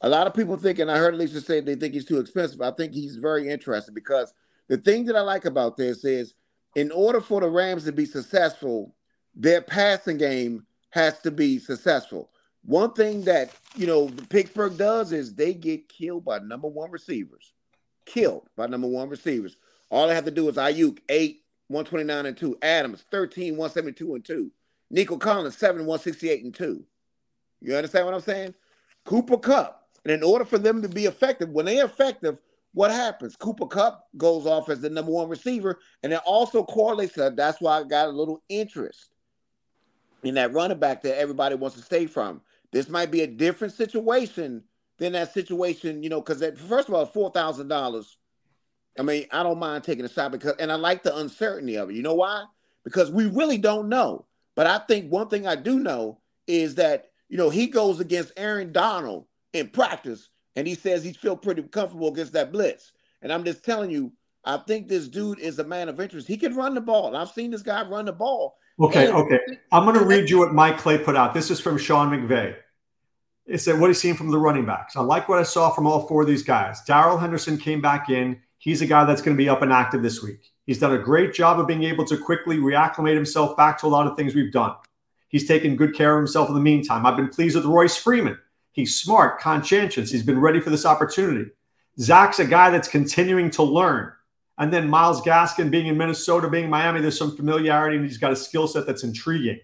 [0.01, 2.61] a lot of people think, and I heard Lisa say they think he's too expensive.
[2.61, 4.35] I think he's very interesting because
[4.69, 6.35] the thing that I like about this is,
[6.75, 8.95] in order for the Rams to be successful,
[9.35, 12.31] their passing game has to be successful.
[12.65, 17.53] One thing that you know Pittsburgh does is they get killed by number one receivers,
[18.07, 19.57] killed by number one receivers.
[19.91, 22.59] All I have to do is Aiyuk, 8, 129 and 2.
[22.63, 24.51] Adams, 13, 172 and 2.
[24.91, 26.85] Nico Collins, 7, 168 and 2.
[27.61, 28.55] You understand what I'm saying?
[29.05, 32.39] Cooper Kupp, And in order for them to be effective, when they're effective,
[32.75, 33.37] what happens?
[33.37, 37.61] Cooper Kupp goes off as the number one receiver, and it also correlates to that's
[37.61, 39.11] why I got a little interest
[40.23, 42.41] in that running back that everybody wants to stay from.
[42.73, 44.65] This might be a different situation
[44.99, 48.17] than that situation, you know, because first of all, four thousand dollars.
[48.99, 51.89] I mean, I don't mind taking a shot because, and I like the uncertainty of
[51.89, 51.97] it.
[51.97, 52.45] You know why?
[52.85, 54.27] Because we really don't know.
[54.55, 58.33] But I think one thing I do know is that you know he goes against
[58.37, 62.93] Aaron Donald in practice, and he says he feel pretty comfortable against that blitz.
[63.23, 64.13] And I'm just telling you,
[64.45, 66.27] I think this dude is a man of interest.
[66.27, 67.17] He can run the ball.
[67.17, 68.57] I've seen this guy run the ball.
[68.81, 69.39] Okay, and, okay.
[69.71, 71.35] I'm going to read you what Mike Clay put out.
[71.35, 72.57] This is from Sean McVay.
[73.47, 74.97] It said, What he's seen from the running backs.
[74.97, 76.83] I like what I saw from all four of these guys.
[76.83, 78.41] Darrell Henderson came back in.
[78.59, 80.53] He's a guy that's going to be up and active this week.
[80.67, 83.89] He's done a great job of being able to quickly reacclimate himself back to a
[83.89, 84.75] lot of things we've done.
[85.29, 87.05] He's taken good care of himself in the meantime.
[87.05, 88.39] I've been pleased with Royce Freeman.
[88.71, 90.11] He's smart, conscientious.
[90.11, 91.51] He's been ready for this opportunity.
[91.99, 94.13] Zach's a guy that's continuing to learn.
[94.59, 98.19] And then Myles Gaskin being in Minnesota, being in Miami, there's some familiarity and he's
[98.19, 99.61] got a skill set that's intriguing.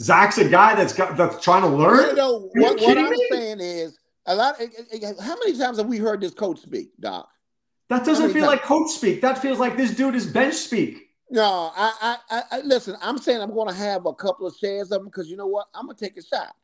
[0.00, 2.10] Zach's a guy that's got that's trying to learn.
[2.10, 3.26] You know, what, what I'm me?
[3.30, 4.56] saying is a lot.
[4.60, 7.28] Eh, eh, eh, how many times have we heard this coach speak, Doc?
[7.88, 8.46] That doesn't feel times?
[8.46, 9.20] like coach speak.
[9.20, 11.10] That feels like this dude is bench speak.
[11.30, 12.96] No, I, I, I listen.
[13.00, 15.46] I'm saying I'm going to have a couple of shares of them because you know
[15.46, 15.66] what?
[15.74, 16.54] I'm gonna take a shot.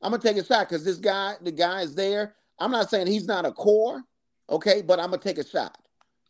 [0.00, 2.36] I'm gonna take a shot because this guy, the guy is there.
[2.60, 4.04] I'm not saying he's not a core,
[4.48, 5.76] okay, but I'm gonna take a shot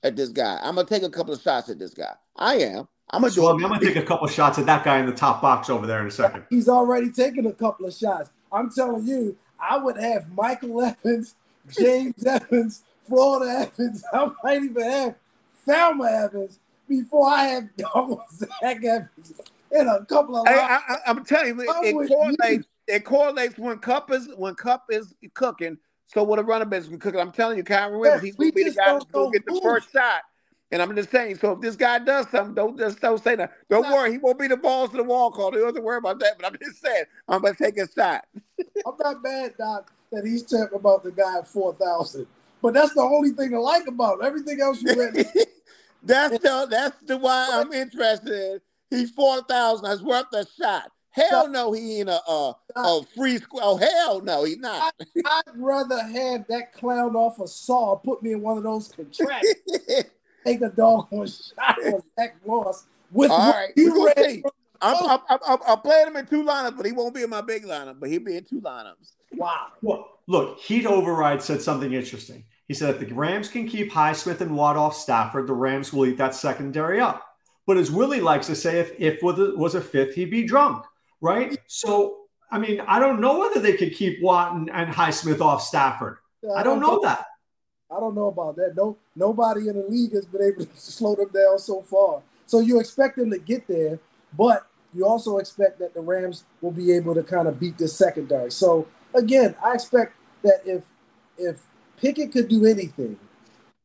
[0.05, 0.61] at this guy.
[0.63, 2.13] I'm gonna take a couple of shots at this guy.
[2.37, 2.89] I am.
[3.11, 3.65] I'm gonna so do.
[3.65, 5.87] I'm gonna take a couple of shots at that guy in the top box over
[5.87, 6.45] there in a second.
[6.51, 8.31] He's already taken a couple of shots.
[8.53, 11.35] I'm telling you, I would have Michael Evans,
[11.77, 14.05] James Evans, Florida Evans.
[14.13, 15.15] I might even have
[15.67, 17.69] Thelma Evans before I have
[18.33, 19.41] Zach Evans
[19.73, 20.47] in a couple of.
[20.47, 25.15] Hey, I, am telling you, it correlates it correlates when Kupp is when Kupp is
[25.35, 25.79] cooking.
[26.07, 27.21] So what a running back is cooking.
[27.21, 29.93] I'm telling you, Kyren Williams, he's gonna be the guy to go get the first
[29.93, 30.23] shot.
[30.71, 33.53] And I'm just saying, so if this guy does something, don't just don't say that.
[33.71, 35.51] Don't worry, he won't be the balls to the wall call.
[35.51, 36.37] Don't have to worry about that.
[36.37, 38.25] But I'm just saying, I'm gonna take a shot.
[38.87, 42.27] I'm not mad, Doc, that he's talking about the guy at four thousand.
[42.61, 44.27] But that's the only thing I like about him.
[44.27, 45.15] Everything else you read.
[46.03, 48.63] that's the that's the why I'm interested.
[48.91, 49.85] He's four thousand.
[49.85, 50.91] That's worth a shot.
[51.17, 53.63] Oh, hell no, he ain't a a, a free square.
[53.65, 54.95] Oh hell no, he's not.
[55.25, 58.89] I, would rather have that clown off a saw put me in one of those
[58.89, 59.55] contracts.
[60.45, 64.43] Take a dog on shot on Zach Moss with All right, you ready.
[64.81, 67.41] I'm, I'm, I'm, I'm, playing him in two lineups, but he won't be in my
[67.41, 67.99] big lineup.
[67.99, 69.13] But he'll be in two lineups.
[69.33, 69.69] Wow.
[69.81, 72.45] Well, look, Heat Override said something interesting.
[72.69, 76.05] He said if the Rams can keep Highsmith and Watt off Stafford, the Rams will
[76.05, 77.25] eat that secondary up.
[77.67, 80.85] But as Willie likes to say, if if was a fifth, he'd be drunk
[81.21, 81.59] right?
[81.67, 82.19] So,
[82.51, 86.19] I mean, I don't know whether they could keep Watt and, and Highsmith off Stafford.
[86.43, 87.27] Yeah, I, don't, don't know that.
[87.91, 88.75] I don't know about that.
[88.77, 92.23] No, nobody in the league has been able to slow them down so far.
[92.47, 93.99] So you expect them to get there,
[94.37, 97.89] but you also expect that the Rams will be able to kind of beat the
[97.89, 98.51] secondary.
[98.51, 100.85] So again, I expect that if
[101.37, 103.19] if Pickett could do anything,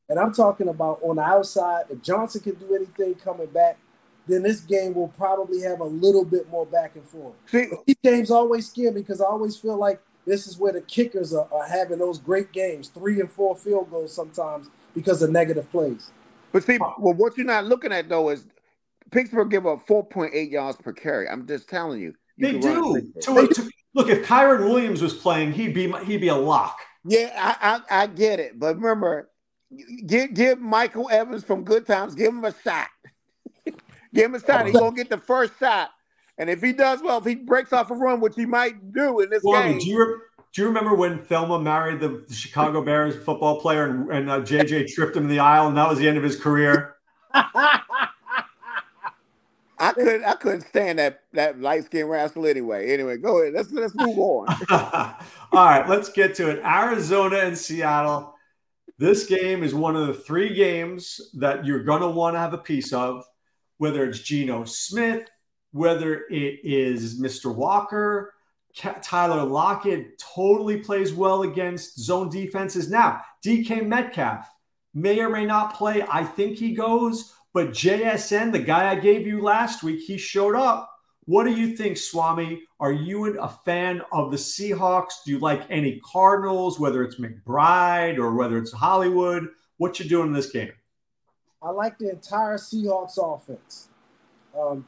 [0.08, 3.78] and I'm talking about on the outside, if Johnson can do anything coming back,
[4.30, 7.34] then this game will probably have a little bit more back and forth.
[7.48, 10.82] See, these games always scare me because I always feel like this is where the
[10.82, 15.32] kickers are, are, having those great games, three and four field goals sometimes because of
[15.32, 16.12] negative plays.
[16.52, 18.46] But see, well, what you're not looking at though is
[19.12, 21.28] Pittsburgh give up 4.8 yards per carry.
[21.28, 22.14] I'm just telling you.
[22.38, 23.12] you they do.
[23.22, 26.78] To, to, look, if Kyren Williams was playing, he'd be he'd be a lock.
[27.06, 29.30] Yeah, I, I, I get it, but remember,
[30.06, 32.90] give give Michael Evans from Good Times, give him a shot.
[34.14, 34.66] Give him a shot.
[34.66, 35.92] He's gonna get the first shot.
[36.38, 39.20] And if he does well, if he breaks off a run, which he might do
[39.20, 39.78] in this game.
[39.78, 40.20] Do you, re-
[40.54, 44.40] do you remember when Thelma married the, the Chicago Bears football player and, and uh,
[44.40, 46.96] JJ tripped him in the aisle and that was the end of his career?
[49.80, 52.92] I couldn't I couldn't stand that that light skinned rascal anyway.
[52.92, 53.54] Anyway, go ahead.
[53.54, 54.48] Let's let's move on.
[54.70, 55.16] All
[55.54, 56.60] right, let's get to it.
[56.66, 58.36] Arizona and Seattle.
[58.98, 62.58] This game is one of the three games that you're gonna want to have a
[62.58, 63.24] piece of
[63.80, 65.28] whether it's Geno Smith,
[65.72, 67.54] whether it is Mr.
[67.54, 68.34] Walker,
[68.76, 72.90] Tyler Lockett totally plays well against zone defenses.
[72.90, 74.48] Now, DK Metcalf
[74.94, 76.04] may or may not play.
[76.10, 80.56] I think he goes, but JSN, the guy I gave you last week, he showed
[80.56, 80.90] up.
[81.26, 82.64] What do you think, Swami?
[82.80, 85.24] Are you a fan of the Seahawks?
[85.26, 89.48] Do you like any Cardinals, whether it's McBride or whether it's Hollywood?
[89.78, 90.72] What you doing in this game?
[91.62, 93.90] I like the entire Seahawks offense.
[94.58, 94.86] Um,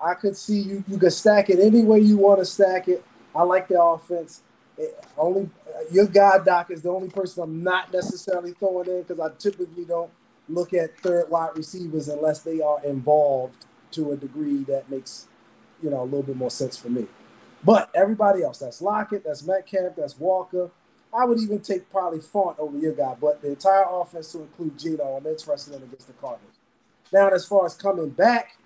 [0.00, 0.84] I could see you.
[0.86, 3.04] You could stack it any way you want to stack it.
[3.34, 4.42] I like the offense.
[4.78, 5.50] It only
[5.90, 9.84] your guy Doc is the only person I'm not necessarily throwing in because I typically
[9.84, 10.10] don't
[10.48, 15.26] look at third wide receivers unless they are involved to a degree that makes
[15.82, 17.06] you know a little bit more sense for me.
[17.64, 20.70] But everybody else, that's Lockett, that's Metcalf, that's Walker.
[21.16, 24.78] I would even take probably Fant over your guy, but the entire offense to include
[24.78, 26.54] Geno, I'm interested in against the Cardinals.
[27.12, 28.58] Now, as far as coming back,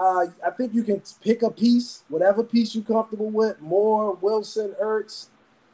[0.00, 3.60] uh, I think you can pick a piece, whatever piece you're comfortable with.
[3.60, 5.28] Moore, Wilson, Ertz.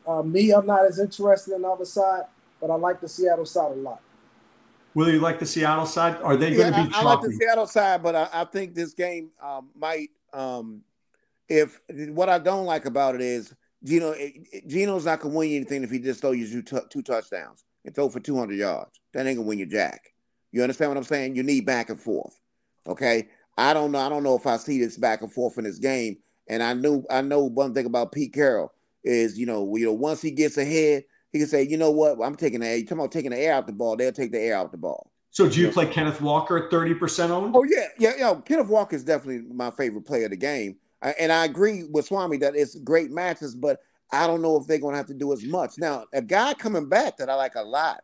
[0.07, 2.25] Uh, me, I'm not as interested in the other side,
[2.61, 4.01] but I like the Seattle side a lot.
[4.95, 6.17] Will you like the Seattle side?
[6.23, 6.95] Are they yeah, going to be?
[6.95, 10.11] I, I, like the Seattle side, but I, I think this game um, might.
[10.33, 10.83] Um,
[11.49, 15.51] if what I don't like about it is Geno, eh, eh, Geno's not gonna win
[15.51, 19.01] you anything if he just throw you two, two touchdowns and throw for 200 yards.
[19.13, 20.13] That ain't gonna win you jack.
[20.53, 21.37] You understand what I'm saying?
[21.37, 22.39] You need back and forth.
[22.87, 23.99] Okay, I don't know.
[23.99, 26.19] I don't know if I see this back and forth in this game.
[26.49, 28.73] And I knew I know one thing about Pete Carroll
[29.05, 32.19] is you know you know once he gets ahead, he can say, you know what,
[32.23, 32.77] I'm taking the air.
[32.77, 33.97] You talking about taking the air out the ball?
[33.97, 35.11] They'll take the air out the ball.
[35.31, 37.55] So do you play Kenneth Walker at 30% owned?
[37.55, 38.35] Oh yeah, yeah, yeah.
[38.45, 42.37] Kenneth Walker is definitely my favorite player of the game and I agree with Swami
[42.39, 43.81] that it's great matches, but
[44.13, 45.75] I don't know if they're going to have to do as much.
[45.79, 48.03] Now, a guy coming back that I like a lot,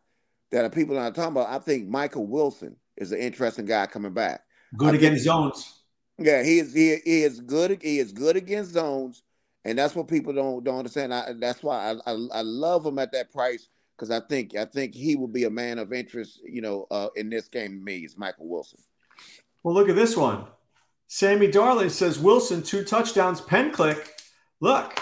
[0.53, 4.15] that people are not talking about, I think Michael Wilson is an interesting guy coming
[4.15, 4.43] back.
[4.77, 5.83] Good I against think, zones.
[6.19, 6.73] Yeah, he is.
[6.73, 7.79] He, he, is good.
[7.83, 9.23] He is good against zones,
[9.65, 11.13] and that's what people don't don't understand.
[11.13, 14.65] I, that's why I, I, I love him at that price because I think I
[14.65, 16.41] think he will be a man of interest.
[16.43, 18.79] You know, uh, in this game, to me, is Michael Wilson.
[19.63, 20.47] Well, look at this one.
[21.09, 24.13] Sammy Darling says Wilson, two touchdowns, pen click.
[24.61, 25.01] Look,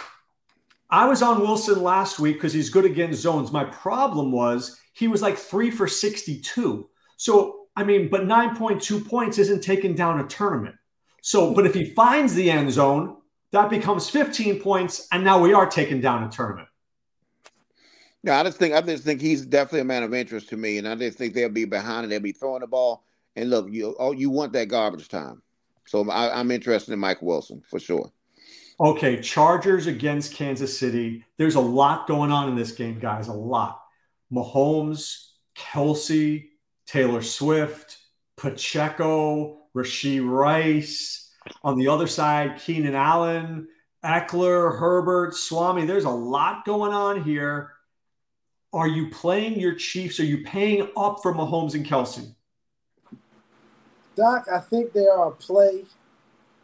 [0.90, 3.53] I was on Wilson last week because he's good against zones.
[3.53, 6.88] My problem was he was like three for 62.
[7.17, 10.77] So, I mean, but 9.2 points isn't taking down a tournament.
[11.23, 13.17] So, but if he finds the end zone,
[13.53, 16.69] that becomes 15 points, and now we are taking down a tournament.
[18.23, 20.79] Yeah, I just think I just think he's definitely a man of interest to me,
[20.79, 23.05] and I just think they'll be behind and they'll be throwing the ball.
[23.37, 25.43] And look, you oh, you want that garbage time.
[25.87, 28.11] So I, am interested in Mike Wilson for sure.
[28.81, 31.25] Okay, Chargers against Kansas City.
[31.38, 33.29] There's a lot going on in this game, guys.
[33.29, 33.81] A lot.
[34.33, 36.49] Mahomes, Kelce,
[36.87, 37.99] Taylor Swift,
[38.37, 41.31] Pacheco, Rashee Rice.
[41.62, 43.68] On the other side, Keenan Allen,
[44.05, 45.85] Ekeler, Herbert, Swami.
[45.85, 47.73] There's a lot going on here.
[48.73, 50.18] Are you playing your Chiefs?
[50.18, 52.35] Are you paying up for Mahomes and Kelce?
[54.16, 55.85] Doc, I think they are a play,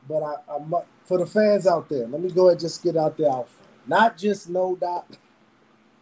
[0.08, 2.96] but I, I for the fans out there, let me go ahead and just get
[2.96, 3.42] out there
[3.86, 5.06] Not just no Doc,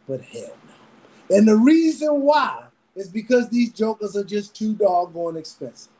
[0.06, 1.37] but hell no.
[1.37, 5.92] And the reason why is because these jokers are just too doggone expensive.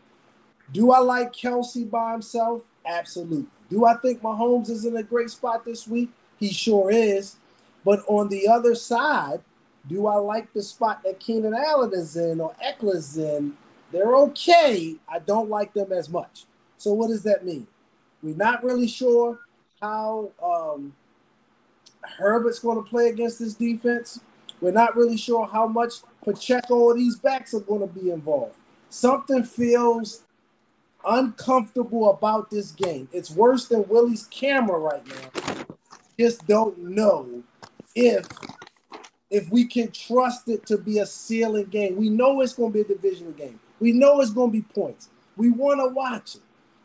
[0.72, 2.62] Do I like Kelce by himself?
[2.84, 3.46] Absolutely.
[3.70, 6.11] Do I think Mahomes is in a great spot this week?
[6.38, 7.37] He sure is.
[7.84, 9.40] But on the other side,
[9.88, 13.56] do I like the spot that Keenan Allen is in or Ekeler's in
[13.90, 14.96] they're okay.
[15.09, 16.44] I don't like them as much.
[16.77, 17.66] So what does that mean?
[18.22, 19.38] We're not really sure
[19.81, 20.94] how um,
[22.03, 24.20] Herbert's going to play against this defense.
[24.61, 28.57] We're not really sure how much Pacheco or these backs are going to be involved.
[28.90, 30.24] Something feels
[31.07, 33.09] uncomfortable about this game.
[33.12, 35.66] It's worse than Willie's camera right now.
[36.18, 37.42] Just don't know
[37.94, 38.27] if
[39.31, 41.96] if we can trust it to be a ceiling game.
[41.96, 43.61] We know it's going to be a divisional game.
[43.80, 45.08] We know it's going to be points.
[45.36, 46.42] We want to watch it.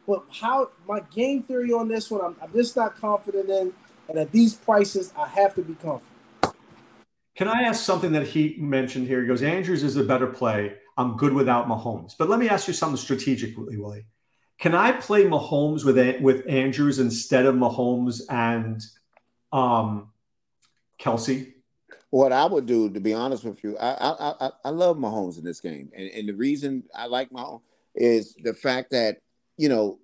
[0.08, 3.74] But how my game theory on this one, I'm, I'm just not confident in.
[4.10, 6.10] And at these prices, I have to be confident.
[7.36, 9.22] Can I ask something that he mentioned here?
[9.22, 10.76] He goes, Andrews is a better play.
[10.98, 12.14] I'm good without Mahomes.
[12.18, 14.06] But let me ask you something strategically, Willie.
[14.60, 18.82] Can I play Mahomes with with Andrews instead of Mahomes and
[19.52, 20.10] um,
[21.00, 21.53] Kelce?
[22.14, 25.40] What I would do, to be honest with you, I I I, I love Mahomes
[25.40, 27.62] in this game, and and the reason I like Mahomes
[27.96, 29.18] is the fact that
[29.58, 29.98] you know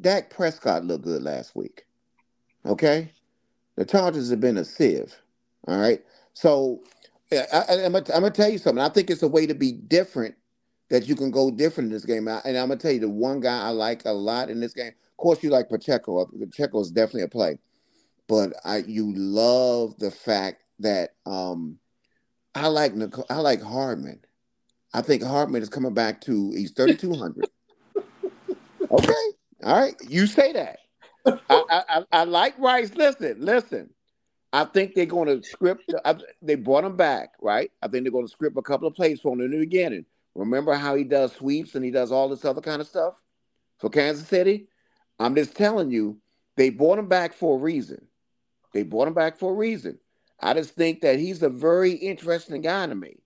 [0.00, 1.86] Dak Prescott looked good last week.
[2.66, 3.12] Okay,
[3.76, 5.14] the Chargers have been a sieve.
[5.68, 6.80] All right, so
[7.30, 8.82] I, am gonna, I'm gonna tell you something.
[8.82, 10.34] I think it's a way to be different
[10.90, 12.26] that you can go different in this game.
[12.26, 14.88] And I'm gonna tell you the one guy I like a lot in this game.
[14.88, 16.26] Of course, you like Pacheco.
[16.26, 17.60] Pacheco is definitely a play,
[18.26, 21.78] but I you love the fact that um,
[22.54, 24.20] I like Nicole, I like Hardman.
[24.94, 27.46] I think Hardman is coming back to he's 3200.
[28.90, 29.12] okay.
[29.64, 29.94] All right.
[30.08, 30.78] You say that.
[31.48, 32.94] I, I, I, like Rice.
[32.94, 33.90] Listen, listen.
[34.52, 35.92] I think they're going to script.
[36.04, 37.70] I, they brought him back, right?
[37.82, 40.06] I think they're going to script a couple of plays for him in the beginning.
[40.34, 43.14] Remember how he does sweeps and he does all this other kind of stuff
[43.78, 44.68] for Kansas City?
[45.18, 46.18] I'm just telling you,
[46.56, 48.06] they brought him back for a reason.
[48.72, 49.98] They brought him back for a reason.
[50.40, 53.16] I just think that he's a very interesting guy to me.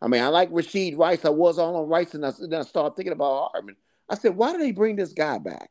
[0.00, 1.24] I mean, I like Rashee Rice.
[1.24, 3.76] I was all on Rice, and I, then I started thinking about Hardman.
[4.08, 5.70] I said, why do they bring this guy back?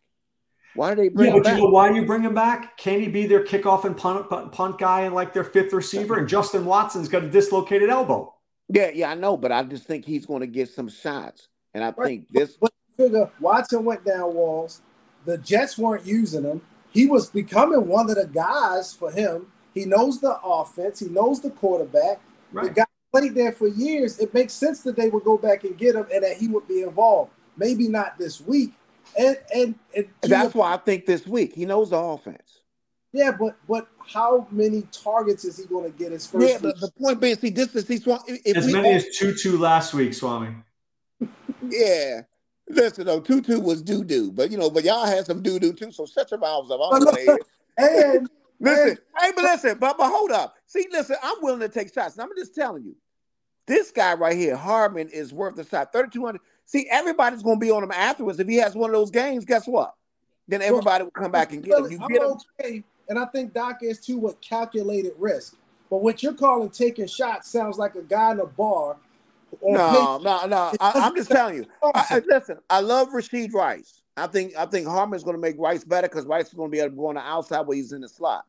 [0.75, 1.57] Why do they bring yeah, him back?
[1.57, 2.77] You know why you bring him back?
[2.77, 6.17] Can he be their kickoff and punt, punt guy and like their fifth receiver?
[6.17, 8.35] And Justin Watson's got a dislocated elbow.
[8.69, 11.83] Yeah, yeah, I know, but I just think he's going to get some shots, and
[11.83, 12.05] I Right.
[12.07, 12.55] think this.
[12.55, 14.81] But figure Watson went down walls.
[15.25, 16.61] The Jets weren't using him.
[16.91, 19.51] He was becoming one of the guys for him.
[19.73, 20.99] He knows the offense.
[20.99, 22.19] He knows the quarterback.
[22.51, 22.67] Right.
[22.67, 24.19] The guy played there for years.
[24.19, 26.67] It makes sense that they would go back and get him and that he would
[26.67, 27.31] be involved.
[27.57, 28.73] Maybe not this week.
[29.17, 32.61] And and, and That's why I think this week he knows the offense.
[33.11, 36.75] yeah, but but how many targets is he going to get his first Yeah, but
[36.75, 36.81] week?
[36.81, 39.57] the point being, see, this is he's if As we many all- as two two
[39.57, 40.55] last week, Swami.
[41.69, 42.21] yeah.
[42.71, 45.73] Listen, though, Tutu was doo doo, but you know, but y'all had some doo doo
[45.73, 45.91] too.
[45.91, 46.79] So shut your mouths up.
[46.83, 47.47] I'm But gonna look, say it.
[47.79, 50.55] and Listen, hey, but listen, but but hold up.
[50.65, 52.15] See, listen, I'm willing to take shots.
[52.15, 52.95] And I'm just telling you,
[53.65, 55.93] this guy right here, Hardman, is worth the shot.
[55.93, 56.41] 3,200.
[56.65, 58.39] See, everybody's gonna be on him afterwards.
[58.39, 59.93] If he has one of those games, guess what?
[60.47, 61.91] Then everybody will come back and get him.
[61.91, 62.37] You I'm get him.
[62.59, 65.55] okay, and I think Doc is too with calculated risk.
[65.89, 68.97] But what you're calling taking shots sounds like a guy in a bar.
[69.63, 70.73] No, no, no.
[70.79, 71.65] I, I'm just telling you.
[71.83, 74.03] I, I, listen, I love Rasheed Rice.
[74.15, 76.71] I think I think Hardman's going to make Rice better because Rice is going to
[76.71, 78.45] be able to go on the outside where he's in the slot.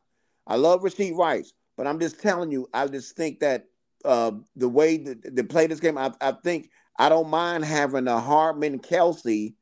[0.47, 3.65] I love Rasheed Rice, but I'm just telling you, I just think that
[4.03, 8.07] uh, the way that they play this game, I, I think I don't mind having
[8.07, 9.53] a Hardman Kelce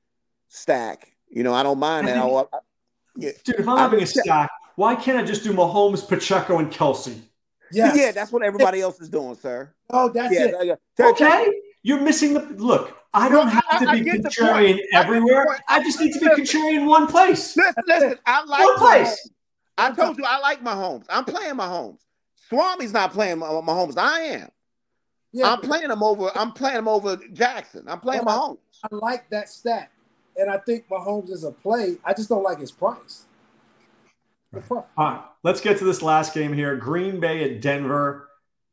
[0.48, 1.12] stack.
[1.30, 2.18] You know, I don't mind that.
[2.18, 2.44] I I,
[3.18, 6.08] yeah, Dude, if I'm I having a just- stack, why can't I just do Mahomes,
[6.08, 7.20] Pacheco, and Kelce?
[7.72, 7.96] yes.
[7.98, 9.74] yeah, that's what everybody else is doing, sir.
[9.90, 10.56] oh, that's Yeah, it.
[10.64, 11.06] yeah, yeah.
[11.10, 11.48] Okay,
[11.84, 12.96] you're missing the look.
[13.14, 14.82] I don't No, have to I be get contrarian point.
[14.96, 15.60] I everywhere.
[15.68, 16.62] I just need to be Listen.
[16.62, 17.58] contrarian in one place.
[17.58, 18.16] Listen, listen.
[18.26, 19.30] I like One place.
[19.80, 19.92] Mahomes.
[19.92, 21.06] I told you I like Mahomes.
[21.10, 22.00] I'm playing Mahomes.
[22.50, 23.98] Swami's not playing Mah- Mahomes.
[23.98, 24.50] I am.
[25.32, 26.32] Yeah, I'm playing him over.
[26.36, 27.84] I'm playing him over Jackson.
[27.88, 28.34] I'm playing Yeah.
[28.34, 28.58] Mahomes.
[28.84, 29.92] I like that stat,
[30.36, 31.98] and I think Mahomes is a play.
[32.04, 33.26] I just don't like his price.
[34.52, 34.86] The price.
[34.98, 36.76] All right, let's get to this last game here.
[36.76, 38.28] Green Bay at Denver.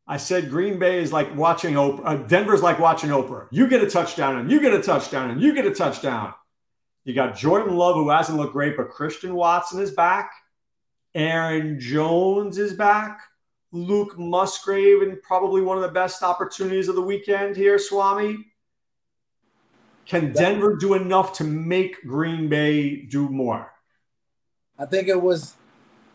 [0.09, 2.01] I said Green Bay is like watching Oprah.
[2.05, 3.49] Uh, Denver's like watching Oprah.
[3.51, 6.33] You get a touchdown and you get a touchdown and you get a touchdown.
[7.05, 10.31] You got Jordan Love, who hasn't looked great, but Christian Watson is back.
[11.17, 13.23] Aaron Jones is back.
[13.73, 18.37] Luke Musgrave, and probably one of the best opportunities of the weekend here, Swami.
[20.05, 23.73] Can Denver do enough to make Green Bay do more?
[24.79, 25.55] I think it was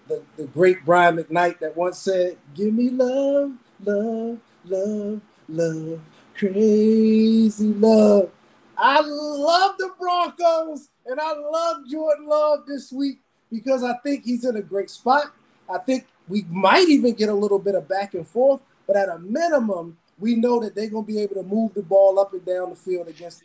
[0.08, 6.00] the, the great Brian McKnight that once said, Give me love, love, love, love,
[6.36, 8.30] crazy love.
[8.78, 13.20] I love the Broncos and I love Jordan Love this week
[13.52, 15.34] because I think he's in a great spot.
[15.70, 19.10] I think we might even get a little bit of back and forth, but at
[19.10, 22.34] a minimum, we know that they're going to be able to move the ball up
[22.34, 23.44] and down the field against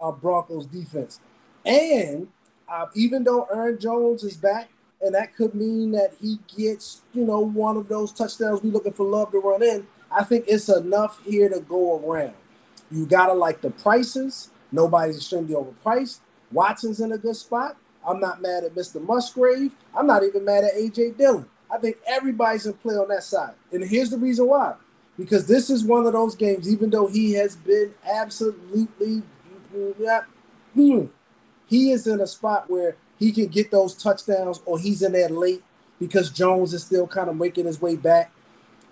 [0.00, 1.20] our Broncos defense.
[1.64, 2.28] And
[2.68, 4.68] uh, even though Aaron Jones is back,
[5.00, 8.92] and that could mean that he gets, you know, one of those touchdowns we looking
[8.92, 9.86] for Love to run in.
[10.10, 12.34] I think it's enough here to go around.
[12.90, 14.50] You gotta like the prices.
[14.72, 16.20] Nobody's extremely overpriced.
[16.52, 17.76] Watson's in a good spot.
[18.06, 19.02] I'm not mad at Mr.
[19.02, 19.72] Musgrave.
[19.96, 21.46] I'm not even mad at AJ Dillon.
[21.70, 23.54] I think everybody's in play on that side.
[23.72, 24.74] And here's the reason why.
[25.18, 29.22] Because this is one of those games, even though he has been absolutely
[31.68, 35.28] he is in a spot where he can get those touchdowns or he's in there
[35.28, 35.62] late
[35.98, 38.30] because Jones is still kind of making his way back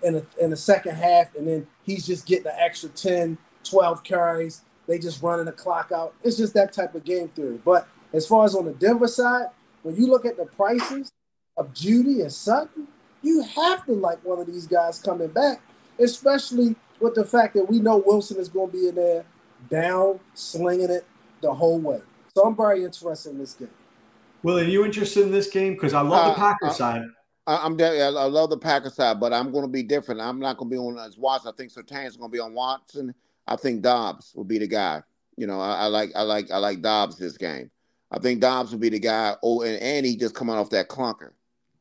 [0.03, 4.03] in the, in the second half and then he's just getting an extra 10, 12
[4.03, 4.61] carries.
[4.87, 6.13] They just running the clock out.
[6.23, 7.59] It's just that type of game theory.
[7.63, 9.47] But as far as on the Denver side,
[9.83, 11.11] when you look at the prices
[11.57, 12.87] of Jeudy and Sutton,
[13.21, 15.61] you have to like one of these guys coming back,
[15.99, 19.25] especially with the fact that we know Wilson is going to be in there
[19.69, 21.05] down, slinging it
[21.41, 21.99] the whole way.
[22.35, 23.69] So I'm very interested in this game.
[24.43, 25.73] Will, are you interested in this game?
[25.73, 27.01] Because I love the Uh, Packers uh, side.
[27.47, 30.21] I, I'm de- I I love the Packers side, but I'm going to be different.
[30.21, 31.51] I'm not going to be on as Watson.
[31.53, 33.13] I think Surtain's going to be on Watson.
[33.47, 35.01] I think Doubs will be the guy.
[35.37, 37.69] You know, I, I like I like I like Doubs this game.
[38.11, 39.35] I think Doubs will be the guy.
[39.43, 41.31] Oh, and, and he just coming off that clunker,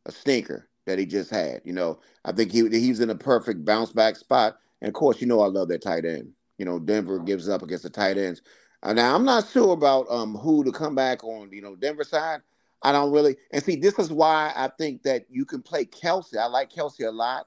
[0.07, 1.61] a stinker that he just had.
[1.65, 4.59] You know, I think he he's in a perfect bounce back spot.
[4.81, 6.33] And of course, you know I love that tight end.
[6.59, 8.43] You know, Denver gives up against the tight ends.
[8.83, 11.51] Uh, now I'm not sure about um who to come back on.
[11.53, 12.41] You know, Denver side.
[12.83, 13.37] I don't really.
[13.51, 16.37] And see, this is why I think that you can play Kelce.
[16.37, 17.47] I like Kelce a lot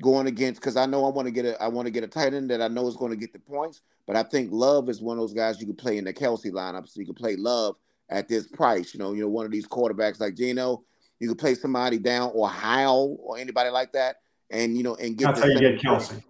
[0.00, 2.08] going against because I know I want to get a I want to get a
[2.08, 3.80] tight end that I know is going to get the points.
[4.06, 6.52] But I think Love is one of those guys you can play in the Kelce
[6.52, 6.88] lineup.
[6.88, 7.76] So you can play Love
[8.08, 8.94] at this price.
[8.94, 10.84] You know, you know, one of these quarterbacks like Geno,
[11.20, 14.16] you could play somebody down or Howell or anybody like that,
[14.50, 15.26] and you know, and get.
[15.26, 16.22] That's how you get Kelce.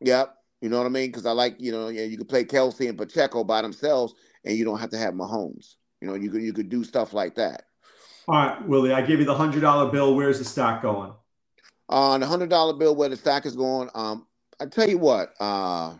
[0.00, 0.34] Yep.
[0.62, 1.08] You know what I mean?
[1.08, 4.14] Because I like, you know, yeah, you could play Kelce and Pacheco by themselves,
[4.44, 5.74] and you don't have to have Mahomes.
[6.00, 7.64] You know, you could you could do stuff like that.
[8.28, 10.16] All right, Willie, I give you the hundred dollar bill.
[10.16, 11.12] Where's the stock going?
[11.88, 14.26] On uh, the hundred dollar bill, where the stack is going, um,
[14.60, 15.94] I tell you what, uh,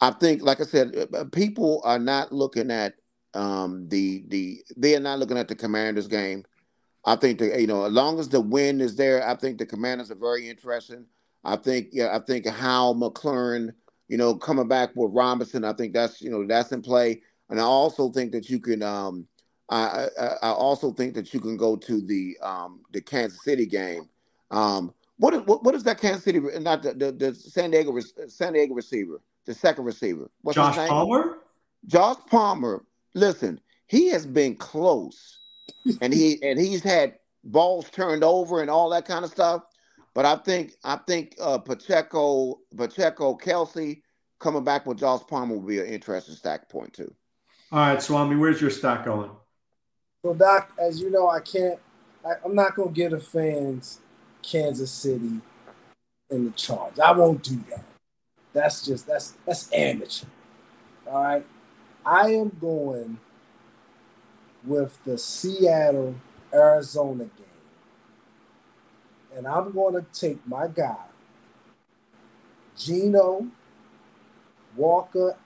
[0.00, 2.94] I think, like I said, uh, uh, people are not looking at
[3.36, 6.44] um, the the they are not looking at the Commanders game.
[7.04, 9.66] I think that you know, as long as the win is there, I think the
[9.66, 11.06] Commanders are very interesting.
[11.44, 13.72] I think yeah, I think how McLaurin,
[14.08, 17.60] you know, coming back with Robinson, I think that's you know that's in play, and
[17.60, 18.82] I also think that you can.
[18.82, 19.26] Um,
[19.68, 23.66] I, I, I also think that you can go to the um, the Kansas City
[23.66, 24.08] game.
[24.50, 26.38] Um, what is what, what is that Kansas City?
[26.38, 30.28] Not the, the, the San Diego San Diego receiver the second receiver.
[30.42, 31.38] What's Josh Palmer?
[31.86, 32.84] Josh Palmer.
[33.16, 35.38] Listen, he has been close,
[36.02, 39.62] and he and he's had balls turned over and all that kind of stuff.
[40.14, 44.02] But I think I think uh, Pacheco, Pacheco, Kelce
[44.38, 47.12] coming back with Josh Palmer will be an interesting stack point too.
[47.72, 49.30] All right, Swami, where's your stack going?
[50.22, 51.80] So, Doc, as you know, I can't.
[52.24, 54.00] I, I'm not going to give the fans
[54.42, 55.40] Kansas City
[56.30, 56.98] in the charge.
[56.98, 57.84] I won't do that.
[58.52, 60.26] That's just that's that's amateur.
[61.06, 61.46] All right.
[62.06, 63.18] I am going
[64.64, 66.14] with the Seattle
[66.54, 67.46] Arizona game.
[69.34, 71.04] And I'm going to take my guy,
[72.78, 73.48] Geno,
[74.76, 75.36] Walker,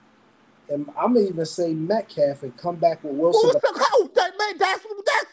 [0.69, 3.49] and I'm gonna even say Metcalf and come back with Wilson.
[3.49, 4.11] Who's the coach?
[4.15, 5.25] That man, that's that's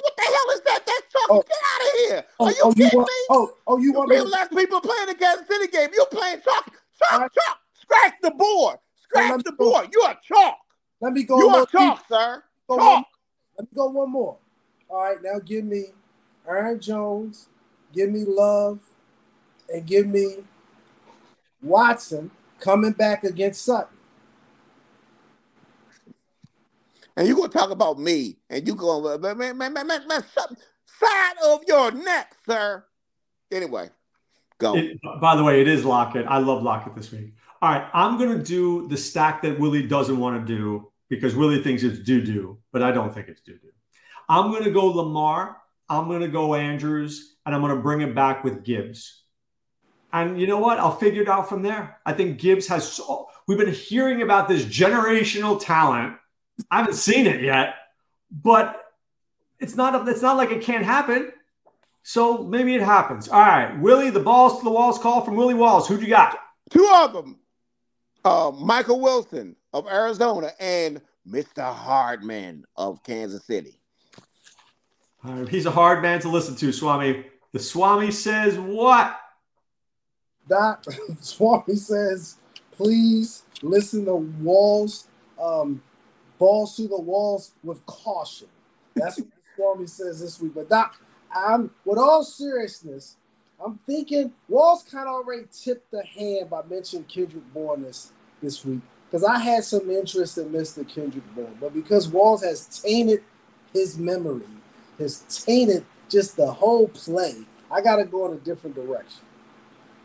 [0.00, 0.80] what the hell is that?
[0.84, 1.28] That's talking.
[1.30, 1.44] Oh.
[1.46, 2.24] Get out of here!
[2.38, 3.26] Oh, Are you oh, kidding you want, me?
[3.30, 4.20] Oh, oh, you want me?
[4.20, 5.88] Less people playing the Kansas City game.
[5.94, 6.70] You playing chalk?
[6.98, 7.58] Chalk, chalk.
[7.80, 8.78] Scratch the board.
[9.08, 9.86] Scratch the board.
[9.86, 9.90] Go.
[9.92, 10.58] You are chalk.
[11.00, 11.38] Let me go.
[11.38, 12.06] You are chalk, deep.
[12.08, 12.42] sir.
[12.68, 12.94] Go chalk.
[12.94, 13.04] One,
[13.58, 14.36] let me go one more.
[14.88, 15.86] All right, now give me
[16.46, 17.48] Aaron Jones,
[17.92, 18.80] give me Love,
[19.68, 20.36] and give me
[21.62, 22.30] Watson
[22.60, 23.96] coming back against Sutton.
[27.16, 31.36] And you're gonna talk about me, and you going, man, man, man, man, man, side
[31.44, 32.84] of your neck, sir.
[33.50, 33.90] Anyway.
[34.58, 34.74] Go.
[34.74, 36.26] It, by the way, it is Lockett.
[36.26, 37.32] I love Lockett this week.
[37.60, 41.34] All right, I'm going to do the stack that Willie doesn't want to do because
[41.34, 43.70] Willie thinks it's doo doo, but I don't think it's doo doo.
[44.28, 45.56] I'm going to go Lamar.
[45.88, 49.22] I'm going to go Andrews, and I'm going to bring it back with Gibbs.
[50.12, 50.78] And you know what?
[50.78, 51.98] I'll figure it out from there.
[52.06, 52.90] I think Gibbs has.
[52.90, 56.16] So, we've been hearing about this generational talent.
[56.70, 57.74] I haven't seen it yet,
[58.30, 58.84] but
[59.58, 60.06] it's not.
[60.08, 61.32] It's not like it can't happen.
[62.02, 63.28] So maybe it happens.
[63.28, 65.88] All right, Willie, the balls to the walls call from Willie Walls.
[65.88, 66.38] Who'd you got?
[66.70, 67.38] Two of them.
[68.24, 71.62] Uh, Michael Wilson of Arizona and Mr.
[71.72, 73.80] Hardman of Kansas City.
[75.48, 77.26] he's a hard man to listen to, Swami.
[77.52, 79.18] The Swami says what?
[80.48, 80.84] Doc,
[81.20, 82.36] Swami says,
[82.72, 85.08] please listen to walls,
[85.40, 85.82] um,
[86.38, 88.48] balls through the walls with caution.
[88.94, 90.54] That's what Swami says this week.
[90.54, 91.00] But Doc,
[91.34, 93.16] I'm with all seriousness,
[93.64, 98.64] I'm thinking Walls kind of already tipped the hand by mentioning Kendrick Bourne this, this
[98.64, 98.80] week
[99.10, 100.88] because I had some interest in Mr.
[100.88, 103.22] Kendrick Bourne, but because Walls has tainted
[103.72, 104.46] his memory,
[104.98, 107.34] has tainted just the whole play,
[107.70, 109.22] I got to go in a different direction.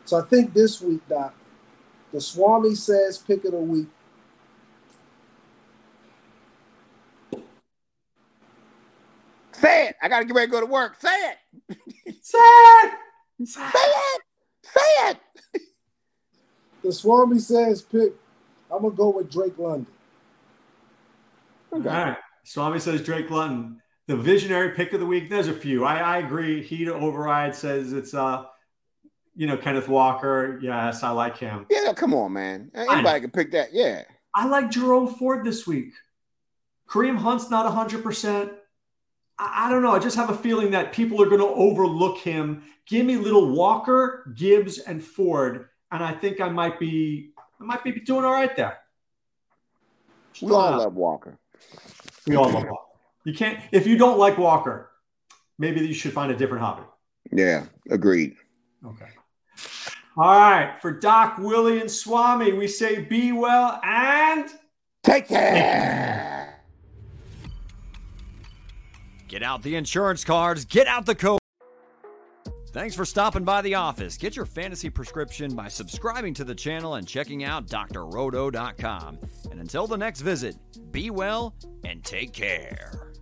[0.05, 1.33] So I think this week, Doc,
[2.11, 3.87] the Swami says pick of the week
[9.63, 9.95] Say it.
[10.01, 10.99] I got to get ready to go to work.
[10.99, 11.37] Say it.
[12.21, 12.82] Say it.
[13.45, 14.21] Say it.
[14.63, 15.17] Say it.
[16.83, 18.13] The Swami says pick.
[18.71, 19.87] I'm gonna go with Drake London.
[21.71, 21.89] Okay.
[21.89, 22.17] All right.
[22.43, 23.81] Swami says Drake London.
[24.07, 25.29] The visionary pick of the week.
[25.29, 25.85] There's a few.
[25.85, 26.61] I, I agree.
[26.61, 28.45] He to override says it's uh
[29.35, 30.59] you know, Kenneth Walker.
[30.61, 31.65] Yes, I like him.
[31.69, 32.71] Yeah, come on, man.
[32.73, 33.73] Anybody can pick that.
[33.73, 34.03] Yeah.
[34.35, 35.93] I like Jerome Ford this week.
[36.87, 38.51] Kareem Hunt's not 100%.
[39.37, 39.91] I don't know.
[39.91, 42.63] I just have a feeling that people are going to overlook him.
[42.85, 47.83] Give me little Walker, Gibbs, and Ford, and I think I might be I might
[47.83, 48.77] be doing all right there.
[50.41, 51.39] We all uh, love Walker.
[52.27, 52.77] We all love Walker.
[53.25, 54.91] You can't if you don't like Walker,
[55.57, 56.83] maybe you should find a different hobby.
[57.31, 58.35] Yeah, agreed.
[58.85, 59.09] Okay.
[60.15, 64.47] All right, for Doc, Willie, and Swami, we say be well and
[65.03, 66.32] take care.
[69.33, 71.39] Get out the insurance cards, get out the code.
[72.71, 74.15] Thanks for stopping by the office.
[74.15, 79.17] Get your fantasy prescription by subscribing to the channel and checking out drroto.com.
[79.49, 80.55] And until the next visit,
[80.91, 83.12] be well and take care.